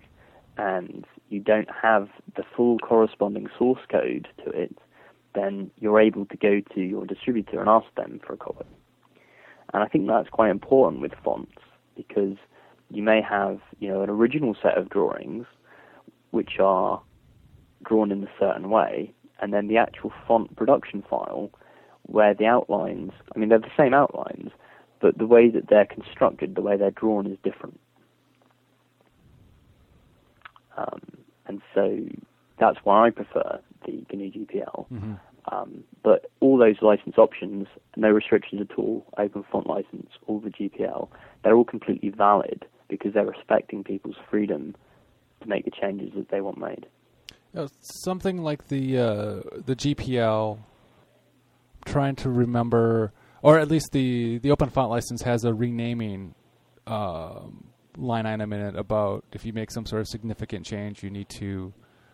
and 0.57 1.05
you 1.29 1.39
don't 1.39 1.69
have 1.69 2.09
the 2.35 2.43
full 2.55 2.79
corresponding 2.79 3.47
source 3.59 3.81
code 3.91 4.27
to 4.43 4.49
it, 4.49 4.75
then 5.35 5.69
you're 5.77 5.99
able 5.99 6.25
to 6.25 6.37
go 6.37 6.61
to 6.73 6.81
your 6.81 7.05
distributor 7.05 7.59
and 7.59 7.69
ask 7.69 7.87
them 7.95 8.19
for 8.25 8.33
a 8.33 8.37
copy. 8.37 8.65
And 9.73 9.83
I 9.83 9.87
think 9.87 10.07
that's 10.07 10.29
quite 10.29 10.49
important 10.49 11.01
with 11.01 11.13
fonts 11.23 11.59
because 11.95 12.37
you 12.89 13.03
may 13.03 13.21
have, 13.21 13.59
you 13.79 13.89
know, 13.89 14.01
an 14.01 14.09
original 14.09 14.55
set 14.61 14.77
of 14.77 14.89
drawings 14.89 15.45
which 16.31 16.59
are 16.59 17.01
drawn 17.83 18.11
in 18.11 18.23
a 18.23 18.29
certain 18.39 18.69
way, 18.69 19.13
and 19.41 19.53
then 19.53 19.67
the 19.67 19.77
actual 19.77 20.11
font 20.27 20.55
production 20.55 21.03
file 21.09 21.51
where 22.03 22.33
the 22.33 22.45
outlines, 22.45 23.11
I 23.35 23.39
mean, 23.39 23.49
they're 23.49 23.59
the 23.59 23.67
same 23.77 23.93
outlines, 23.93 24.51
but 24.99 25.17
the 25.17 25.27
way 25.27 25.49
that 25.49 25.67
they're 25.69 25.85
constructed, 25.85 26.55
the 26.55 26.61
way 26.61 26.77
they're 26.77 26.91
drawn 26.91 27.27
is 27.27 27.37
different. 27.43 27.79
Um, 30.77 31.01
and 31.47 31.61
so 31.73 32.05
that's 32.59 32.77
why 32.83 33.07
I 33.07 33.09
prefer 33.09 33.59
the 33.85 34.05
GNU 34.11 34.31
GPL. 34.31 34.85
Mm-hmm. 34.91 35.13
Um, 35.51 35.83
but 36.03 36.29
all 36.41 36.57
those 36.57 36.75
license 36.81 37.17
options, 37.17 37.67
no 37.95 38.09
restrictions 38.09 38.61
at 38.69 38.77
all, 38.77 39.05
open 39.17 39.45
font 39.49 39.67
license, 39.67 40.09
all 40.25 40.39
the 40.39 40.49
GPL, 40.49 41.09
they're 41.43 41.55
all 41.55 41.63
completely 41.63 42.09
valid 42.09 42.65
because 42.89 43.13
they're 43.13 43.25
respecting 43.25 43.83
people's 43.83 44.17
freedom 44.29 44.75
to 45.41 45.47
make 45.47 45.65
the 45.65 45.71
changes 45.71 46.11
that 46.15 46.29
they 46.29 46.41
want 46.41 46.57
made. 46.57 46.85
Know, 47.53 47.67
something 48.03 48.43
like 48.43 48.67
the 48.67 48.97
uh, 48.97 49.59
the 49.65 49.75
GPL, 49.75 50.59
trying 51.85 52.15
to 52.17 52.29
remember, 52.29 53.13
or 53.41 53.57
at 53.57 53.69
least 53.69 53.91
the 53.93 54.39
the 54.39 54.51
open 54.51 54.69
font 54.69 54.89
license 54.89 55.21
has 55.21 55.43
a 55.43 55.53
renaming 55.53 56.35
uh, 56.85 57.39
line 57.97 58.25
item 58.25 58.53
in 58.53 58.61
it 58.61 58.75
about 58.75 59.23
if 59.31 59.45
you 59.45 59.53
make 59.53 59.71
some 59.71 59.85
sort 59.85 60.01
of 60.01 60.07
significant 60.07 60.65
change, 60.65 61.03
you 61.03 61.09
need 61.09 61.29
to 61.29 61.73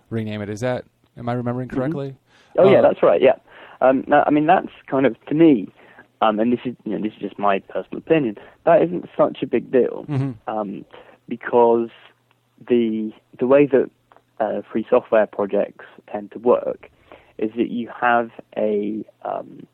rename 0.09 0.41
it. 0.41 0.49
Is 0.49 0.61
that 0.61 0.85
am 1.17 1.27
I 1.27 1.33
remembering 1.33 1.69
correctly? 1.69 2.09
Mm-hmm. 2.09 2.22
Oh 2.57 2.69
yeah, 2.71 2.79
Uh, 2.79 2.81
that's 2.81 3.03
right. 3.03 3.21
Yeah, 3.21 3.35
um, 3.81 4.03
now, 4.07 4.23
I 4.25 4.29
mean 4.29 4.45
that's 4.45 4.71
kind 4.87 5.05
of 5.05 5.15
to 5.25 5.35
me, 5.35 5.67
um, 6.21 6.39
and 6.39 6.51
this 6.51 6.59
is 6.65 6.75
you 6.85 6.93
know 6.93 7.01
this 7.01 7.13
is 7.13 7.19
just 7.19 7.39
my 7.39 7.59
personal 7.59 7.97
opinion. 7.99 8.37
That 8.65 8.81
isn't 8.81 9.09
such 9.17 9.41
a 9.41 9.47
big 9.47 9.71
deal 9.71 10.05
mhm. 10.07 10.35
um, 10.47 10.85
because 11.27 11.89
the 12.67 13.11
the 13.39 13.47
way 13.47 13.65
that 13.67 13.89
uh, 14.39 14.61
free 14.71 14.85
software 14.89 15.27
projects 15.27 15.85
tend 16.11 16.31
to 16.31 16.39
work 16.39 16.89
is 17.37 17.51
that 17.57 17.69
you 17.69 17.89
have 17.99 18.31
a 18.57 19.03
um, 19.23 19.65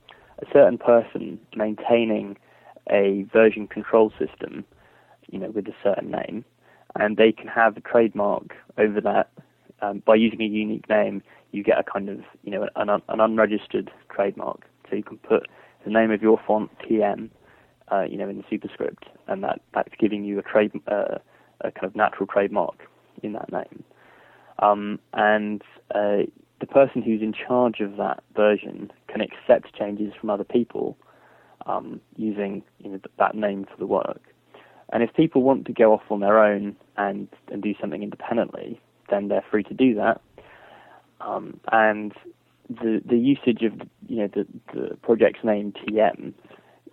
a 0.42 0.46
certain 0.52 0.78
person 0.78 1.39
maintaining 1.56 2.38
a 2.89 3.24
version 3.32 3.68
control 3.68 4.12
system, 4.18 4.65
you 5.30 5.38
know, 5.39 5.50
with 5.52 5.68
a 5.68 5.76
certain 5.84 6.10
name, 6.12 6.44
and 6.96 7.18
they 7.18 7.32
can 7.32 7.48
have 7.48 7.78
a 7.78 7.82
trademark 7.82 8.56
over 8.78 9.02
that. 9.02 9.30
Um, 9.82 10.04
by 10.06 10.15
using 10.15 10.42
a 10.42 10.46
unique 10.46 10.89
name, 10.89 11.24
you 11.52 11.64
get 11.64 11.80
a 11.80 11.84
kind 11.84 12.10
of, 12.10 12.20
you 12.44 12.52
know, 12.52 12.68
an, 12.76 12.90
an 12.90 13.20
unregistered 13.20 13.92
trademark. 14.14 14.66
So 14.90 14.96
you 14.96 15.04
can 15.04 15.18
put 15.18 15.48
the 15.86 15.92
name 15.92 16.12
of 16.12 16.22
your 16.22 16.40
font 16.46 16.72
TM, 16.80 17.30
uh, 17.92 18.02
you 18.02 18.18
know, 18.18 18.30
in 18.30 18.38
the 18.38 18.44
superscript, 18.50 19.06
and 19.28 19.44
that 19.44 19.62
that's 19.74 19.94
giving 20.00 20.24
you 20.24 20.40
a 20.40 20.44
trade, 20.44 20.72
uh, 20.88 21.18
a 21.62 21.72
kind 21.72 21.86
of 21.86 21.96
natural 21.96 22.28
trademark 22.28 22.88
in 23.24 23.34
that 23.34 23.52
name. 23.52 23.84
Um, 24.60 25.00
and 25.14 25.62
uh, 25.96 26.24
the 26.60 26.68
person 26.68 27.02
who's 27.02 27.22
in 27.22 27.34
charge 27.34 27.80
of 27.80 27.98
that 27.98 28.24
version 28.36 28.92
can 29.08 29.22
accept 29.22 29.74
changes 29.78 30.14
from 30.20 30.30
other 30.30 30.44
people 30.44 30.98
um, 31.66 32.02
using 32.18 32.64
you 32.80 32.90
know, 32.92 33.00
that 33.18 33.36
name 33.36 33.66
for 33.66 33.78
the 33.78 33.88
work. 33.88 34.22
And 34.92 35.04
if 35.04 35.14
people 35.14 35.44
want 35.44 35.66
to 35.68 35.74
go 35.74 35.94
off 35.94 36.02
on 36.10 36.20
their 36.20 36.44
own 36.44 36.76
and, 36.98 37.28
and 37.52 37.62
do 37.62 37.74
something 37.80 38.02
independently, 38.04 38.82
then 39.10 39.28
they're 39.28 39.46
free 39.50 39.64
to 39.64 39.74
do 39.74 39.96
that. 39.96 40.22
Um, 41.22 41.60
and 41.72 42.14
the 42.70 43.02
the 43.06 43.18
usage 43.18 43.64
of 43.64 43.74
you 44.08 44.18
know 44.18 44.30
the, 44.34 44.46
the 44.74 44.96
project's 44.98 45.44
name 45.44 45.74
TM, 45.74 46.34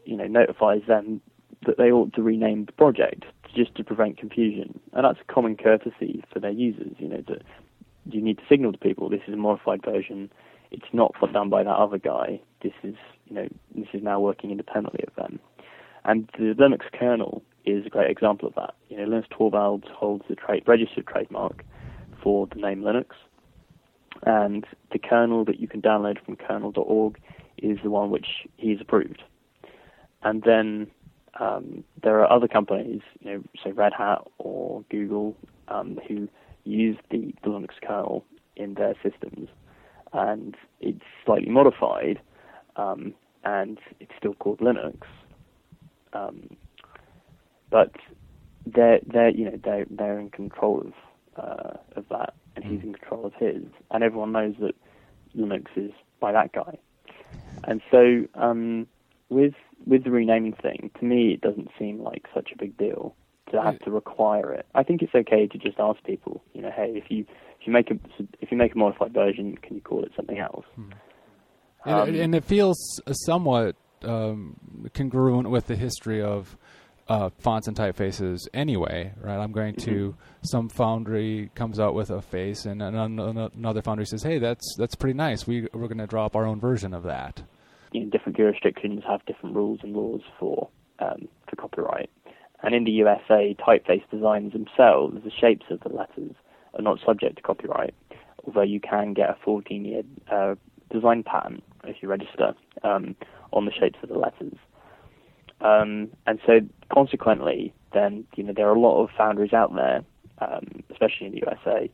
you 0.05 0.17
know, 0.17 0.27
notifies 0.27 0.83
them 0.89 1.21
that 1.67 1.79
they 1.79 1.91
ought 1.91 2.13
to 2.15 2.23
rename 2.23 2.65
the 2.65 2.73
project 2.73 3.25
just 3.55 3.75
to 3.77 3.85
prevent 3.85 4.19
confusion. 4.19 4.79
And 4.93 5.05
that's 5.05 5.19
a 5.21 5.33
common 5.33 5.57
courtesy 5.57 6.25
for 6.33 6.41
their 6.41 6.51
users. 6.51 6.95
You 6.99 7.09
know 7.09 7.23
that 7.29 7.43
you 8.07 8.23
need 8.23 8.39
to 8.39 8.45
signal 8.49 8.73
to 8.73 8.79
people 8.79 9.09
this 9.09 9.21
is 9.27 9.35
a 9.35 9.39
modified 9.39 9.83
version. 9.85 10.31
It's 10.71 10.87
not 10.93 11.15
down 11.33 11.49
by 11.49 11.63
that 11.63 11.71
other 11.77 11.99
guy. 11.99 12.41
This 12.63 12.73
is 12.83 12.95
you 13.27 13.35
know 13.35 13.49
this 13.75 13.89
is 13.93 14.03
now 14.03 14.21
working 14.21 14.51
independently 14.51 15.05
of 15.07 15.15
them. 15.15 15.41
And 16.05 16.31
the 16.39 16.55
Linux 16.55 16.83
kernel 16.93 17.43
is 17.65 17.85
a 17.85 17.91
great 17.91 18.11
example 18.11 18.49
of 18.49 18.55
that. 18.55 18.75
You 18.89 18.97
know, 18.97 19.05
Linus 19.05 19.27
Torvalds 19.29 19.89
holds 19.91 20.25
the 20.29 20.37
trade, 20.37 20.63
registered 20.67 21.07
trademark 21.07 21.65
for 22.23 22.47
the 22.47 22.61
name 22.61 22.83
Linux, 22.83 23.07
and 24.25 24.67
the 24.93 24.99
kernel 24.99 25.45
that 25.45 25.61
you 25.61 25.69
can 25.69 25.83
download 25.83 26.25
from 26.25 26.37
kernel.org 26.37 27.19
is 27.59 27.79
the 27.83 27.91
one 27.91 28.11
which 28.11 28.47
he's 28.57 28.81
approved. 28.81 29.23
And 30.23 30.43
then 30.43 30.89
um, 31.39 31.85
there 32.03 32.21
are 32.21 32.31
other 32.31 32.49
companies, 32.49 33.03
you 33.21 33.31
know, 33.31 33.43
say 33.63 33.73
Red 33.73 33.93
Hat 33.97 34.23
or 34.39 34.85
Google, 34.91 35.37
um, 35.69 35.99
who 36.09 36.29
use 36.65 36.97
the, 37.11 37.35
the 37.43 37.51
Linux 37.51 37.75
kernel 37.87 38.25
in 38.57 38.75
their 38.75 38.95
systems, 39.03 39.49
and 40.13 40.57
it's 40.81 41.05
slightly 41.25 41.51
modified, 41.51 42.21
um, 42.77 43.15
and 43.45 43.79
it's 44.01 44.13
still 44.19 44.35
called 44.35 44.61
Linux. 44.61 45.03
Um, 46.13 46.57
but 47.71 47.93
they're 48.65 49.01
they're 49.07 49.29
you 49.31 49.45
know 49.45 49.59
they're 49.63 49.87
they're 49.91 50.19
in 50.19 50.31
control 50.31 50.81
of 50.81 50.93
uh, 51.37 51.77
of 51.97 52.05
that, 52.11 52.35
and 52.57 52.65
he's 52.65 52.83
in 52.83 52.95
control 52.95 53.27
of 53.27 53.35
his, 53.35 53.63
and 53.91 54.03
everyone 54.03 54.33
knows 54.33 54.55
that 54.61 54.75
Linux 55.37 55.67
is 55.77 55.93
by 56.19 56.33
that 56.33 56.53
guy. 56.53 56.79
And 57.65 57.81
so 57.91 58.25
um, 58.35 58.87
with 59.29 59.55
with 59.87 60.05
the 60.05 60.11
renaming 60.11 60.55
thing, 60.55 60.91
to 60.99 61.05
me, 61.05 61.33
it 61.35 61.41
doesn't 61.41 61.71
seem 61.79 62.03
like 62.03 62.27
such 62.35 62.51
a 62.53 62.59
big 62.59 62.77
deal 62.77 63.15
to 63.53 63.63
have 63.63 63.79
to 63.81 63.91
require 63.91 64.53
it. 64.53 64.67
I 64.75 64.83
think 64.83 65.03
it's 65.03 65.15
okay 65.15 65.47
to 65.47 65.59
just 65.59 65.79
ask 65.79 66.03
people, 66.03 66.43
you 66.53 66.63
know, 66.63 66.71
hey, 66.75 66.93
if 66.97 67.11
you 67.11 67.25
if 67.61 67.67
you 67.67 67.73
make 67.73 67.91
a 67.91 67.99
if 68.41 68.51
you 68.51 68.57
make 68.57 68.75
a 68.75 68.79
modified 68.79 69.13
version, 69.13 69.57
can 69.59 69.77
you 69.77 69.83
call 69.83 70.03
it 70.03 70.13
something 70.17 70.39
else? 70.39 70.67
And, 71.85 71.95
Um, 71.95 72.15
and 72.15 72.35
it 72.35 72.45
feels 72.45 73.01
somewhat 73.27 73.77
um, 74.03 74.57
congruent 74.93 75.51
with 75.51 75.69
the 75.69 75.77
history 75.77 76.21
of 76.21 76.57
uh, 77.09 77.31
fonts 77.39 77.69
and 77.69 77.77
typefaces 77.77 78.49
anyway, 78.53 79.13
right? 79.21 79.39
I'm 79.39 79.53
going 79.53 79.77
to 79.77 80.17
some 80.43 80.69
foundry 80.69 81.51
comes 81.55 81.79
out 81.79 81.95
with 81.95 82.11
a 82.11 82.21
face, 82.21 82.65
and 82.65 82.83
an- 82.83 83.19
an- 83.19 83.51
another 83.55 83.83
foundry 83.83 84.07
says, 84.07 84.23
"Hey, 84.23 84.39
that's 84.39 84.75
that's 84.77 84.95
pretty 84.95 85.15
nice. 85.15 85.47
We 85.47 85.69
we're 85.73 85.89
going 85.89 85.99
to 85.99 86.07
drop 86.07 86.35
our 86.35 86.47
own 86.47 86.61
version 86.61 86.93
of 86.95 87.03
that." 87.05 87.43
you 87.93 88.05
know, 88.05 88.11
different 88.11 88.37
jurisdictions 88.37 89.03
have 89.09 89.25
different 89.27 89.57
rules 89.57 89.81
and 89.83 89.95
laws 89.95 90.21
for 90.39 90.69
um, 90.99 91.29
for 91.49 91.57
copyright. 91.57 92.11
And 92.63 92.75
in 92.75 92.85
the 92.85 92.91
USA, 92.93 93.55
typeface 93.59 94.03
designs 94.11 94.53
themselves, 94.53 95.23
the 95.25 95.31
shapes 95.31 95.67
of 95.71 95.81
the 95.81 95.91
letters, 95.91 96.35
are 96.75 96.83
not 96.83 96.99
subject 97.05 97.37
to 97.37 97.43
copyright, 97.43 97.95
although 98.45 98.63
you 98.63 98.81
can 98.81 99.13
get 99.13 99.31
a 99.31 99.37
14-year 99.47 100.03
uh, 100.33 100.55
design 100.91 101.23
patent 101.23 101.63
if 101.85 101.97
you 102.01 102.09
register 102.09 102.55
um, 102.83 103.15
on 103.53 103.67
the 103.67 103.73
shapes 103.73 103.99
of 104.03 104.09
the 104.09 104.19
letters. 104.19 104.55
Um, 105.61 106.09
and 106.27 106.39
so, 106.47 106.61
consequently, 106.93 107.73
then 107.93 108.25
you 108.37 108.45
know 108.45 108.53
there 108.55 108.69
are 108.69 108.75
a 108.75 108.81
lot 108.81 109.03
of 109.03 109.11
foundries 109.17 109.53
out 109.53 109.75
there, 109.75 110.03
um, 110.39 110.83
especially 110.91 111.27
in 111.27 111.33
the 111.33 111.43
USA, 111.47 111.91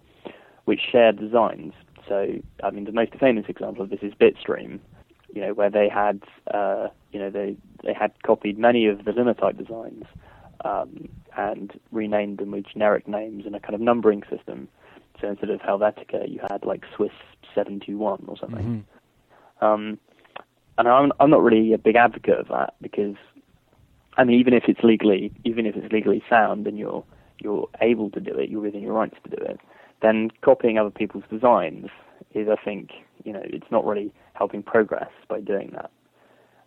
which 0.65 0.81
share 0.91 1.13
designs. 1.13 1.73
So, 2.09 2.35
I 2.65 2.71
mean, 2.71 2.85
the 2.85 2.93
most 2.93 3.15
famous 3.21 3.47
example 3.49 3.85
of 3.85 3.91
this 3.91 4.01
is 4.03 4.13
Bitstream, 4.15 4.81
you 5.33 5.41
know, 5.41 5.55
where 5.55 5.71
they 5.71 5.89
had, 5.89 6.21
uh, 6.53 6.89
you 7.13 7.21
know, 7.21 7.31
they 7.31 7.57
they 7.85 7.95
had 7.95 8.13
copied 8.23 8.59
many 8.59 8.87
of 8.87 9.05
the 9.05 9.13
Linotype 9.13 9.57
designs 9.57 10.05
um, 10.65 11.09
and 11.37 11.79
renamed 11.91 12.39
them 12.39 12.51
with 12.51 12.67
generic 12.67 13.07
names 13.07 13.47
and 13.47 13.55
a 13.55 13.61
kind 13.61 13.75
of 13.75 13.81
numbering 13.81 14.23
system. 14.29 14.69
So 15.21 15.29
instead 15.29 15.51
of 15.51 15.61
Helvetica, 15.61 16.29
you 16.29 16.41
had 16.51 16.65
like 16.65 16.85
Swiss 16.97 17.13
721 17.55 18.25
or 18.27 18.37
something. 18.37 18.85
Mm-hmm. 19.61 19.65
Um, 19.65 19.99
and 20.79 20.89
I'm 20.89 21.13
I'm 21.21 21.31
not 21.31 21.43
really 21.43 21.73
a 21.73 21.79
big 21.79 21.97
advocate 21.97 22.39
of 22.39 22.49
that 22.49 22.75
because, 22.81 23.15
I 24.17 24.25
mean, 24.25 24.39
even 24.39 24.53
if 24.53 24.65
it's 24.69 24.81
legally 24.83 25.33
even 25.45 25.67
if 25.67 25.77
it's 25.77 25.93
legally 25.93 26.23
sound 26.29 26.67
and 26.67 26.79
you're 26.79 27.05
you're 27.39 27.69
able 27.81 28.11
to 28.11 28.21
do 28.21 28.35
it, 28.35 28.51
you're 28.51 28.61
within 28.61 28.83
your 28.83 28.93
rights 28.93 29.17
to 29.25 29.37
do 29.37 29.43
it, 29.45 29.61
then 30.01 30.31
copying 30.43 30.79
other 30.79 30.91
people's 30.91 31.25
designs 31.31 31.89
is, 32.35 32.49
I 32.49 32.57
think, 32.63 32.91
you 33.25 33.33
know, 33.33 33.43
it's 33.45 33.71
not 33.71 33.85
really 33.85 34.13
helping 34.35 34.63
progress 34.63 35.11
by 35.29 35.41
doing 35.41 35.73
that. 35.75 35.91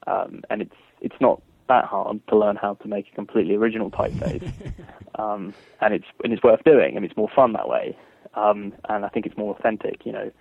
Um, 0.07 0.43
and 0.49 0.61
it's 0.61 0.75
it's 1.01 1.15
not 1.19 1.41
that 1.67 1.85
hard 1.85 2.25
to 2.27 2.37
learn 2.37 2.55
how 2.55 2.75
to 2.75 2.87
make 2.87 3.07
a 3.11 3.15
completely 3.15 3.55
original 3.55 3.89
typeface, 3.89 4.51
um, 5.19 5.53
and 5.81 5.93
it's 5.93 6.05
and 6.23 6.31
it's 6.31 6.43
worth 6.43 6.63
doing. 6.63 6.95
and 6.95 7.05
it's 7.05 7.17
more 7.17 7.29
fun 7.35 7.53
that 7.53 7.67
way, 7.67 7.97
um, 8.35 8.73
and 8.87 9.03
I 9.03 9.09
think 9.09 9.25
it's 9.25 9.37
more 9.37 9.55
authentic. 9.55 10.05
You 10.05 10.11
know, 10.11 10.31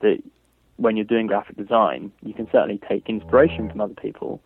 that 0.00 0.22
when 0.76 0.96
you're 0.96 1.06
doing 1.06 1.26
graphic 1.26 1.56
design, 1.56 2.12
you 2.22 2.34
can 2.34 2.46
certainly 2.52 2.80
take 2.86 3.08
inspiration 3.08 3.70
from 3.70 3.80
other 3.80 3.94
people, 3.94 4.42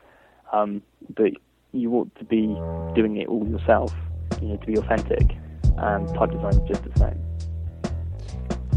um, 0.53 0.81
but 1.17 1.33
you 1.73 1.93
ought 1.95 2.15
to 2.19 2.25
be 2.25 2.47
doing 2.95 3.17
it 3.17 3.29
all 3.29 3.47
yourself. 3.47 3.93
You 4.41 4.49
know, 4.49 4.57
to 4.57 4.67
be 4.67 4.75
authentic, 4.75 5.37
and 5.79 6.09
type 6.15 6.31
design 6.31 6.55
is 6.55 6.69
just 6.69 6.85
the 6.85 6.99
same. 6.99 7.19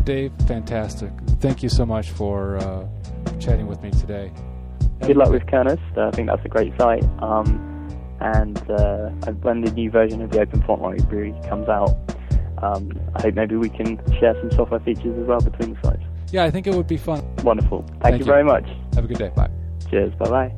Dave, 0.03 0.31
fantastic. 0.47 1.11
Thank 1.39 1.61
you 1.61 1.69
so 1.69 1.85
much 1.85 2.09
for 2.09 2.57
uh, 2.57 2.87
chatting 3.39 3.67
with 3.67 3.81
me 3.83 3.91
today. 3.91 4.31
Good 5.01 5.17
luck 5.17 5.29
with 5.29 5.45
Kernest. 5.47 5.81
Uh, 5.95 6.07
I 6.07 6.11
think 6.11 6.27
that's 6.27 6.43
a 6.45 6.49
great 6.49 6.73
site. 6.79 7.03
Um, 7.21 7.67
and 8.19 8.57
uh, 8.69 9.09
when 9.41 9.61
the 9.61 9.71
new 9.71 9.89
version 9.89 10.21
of 10.21 10.31
the 10.31 10.39
Open 10.41 10.61
Font 10.63 10.81
Library 10.81 11.35
comes 11.47 11.67
out, 11.67 11.95
um, 12.61 12.91
I 13.15 13.21
hope 13.23 13.35
maybe 13.35 13.55
we 13.55 13.69
can 13.69 13.97
share 14.19 14.35
some 14.39 14.51
software 14.51 14.79
features 14.79 15.17
as 15.19 15.27
well 15.27 15.41
between 15.41 15.73
the 15.73 15.79
sites. 15.87 16.03
Yeah, 16.31 16.43
I 16.45 16.51
think 16.51 16.67
it 16.67 16.75
would 16.75 16.87
be 16.87 16.97
fun. 16.97 17.23
Wonderful. 17.43 17.81
Thank, 17.81 18.01
Thank 18.01 18.13
you 18.19 18.19
you. 18.19 18.31
very 18.31 18.43
much. 18.43 18.65
Have 18.95 19.05
a 19.05 19.07
good 19.07 19.17
day. 19.17 19.31
Bye. 19.35 19.49
Cheers. 19.89 20.13
Bye 20.15 20.29
bye. 20.29 20.53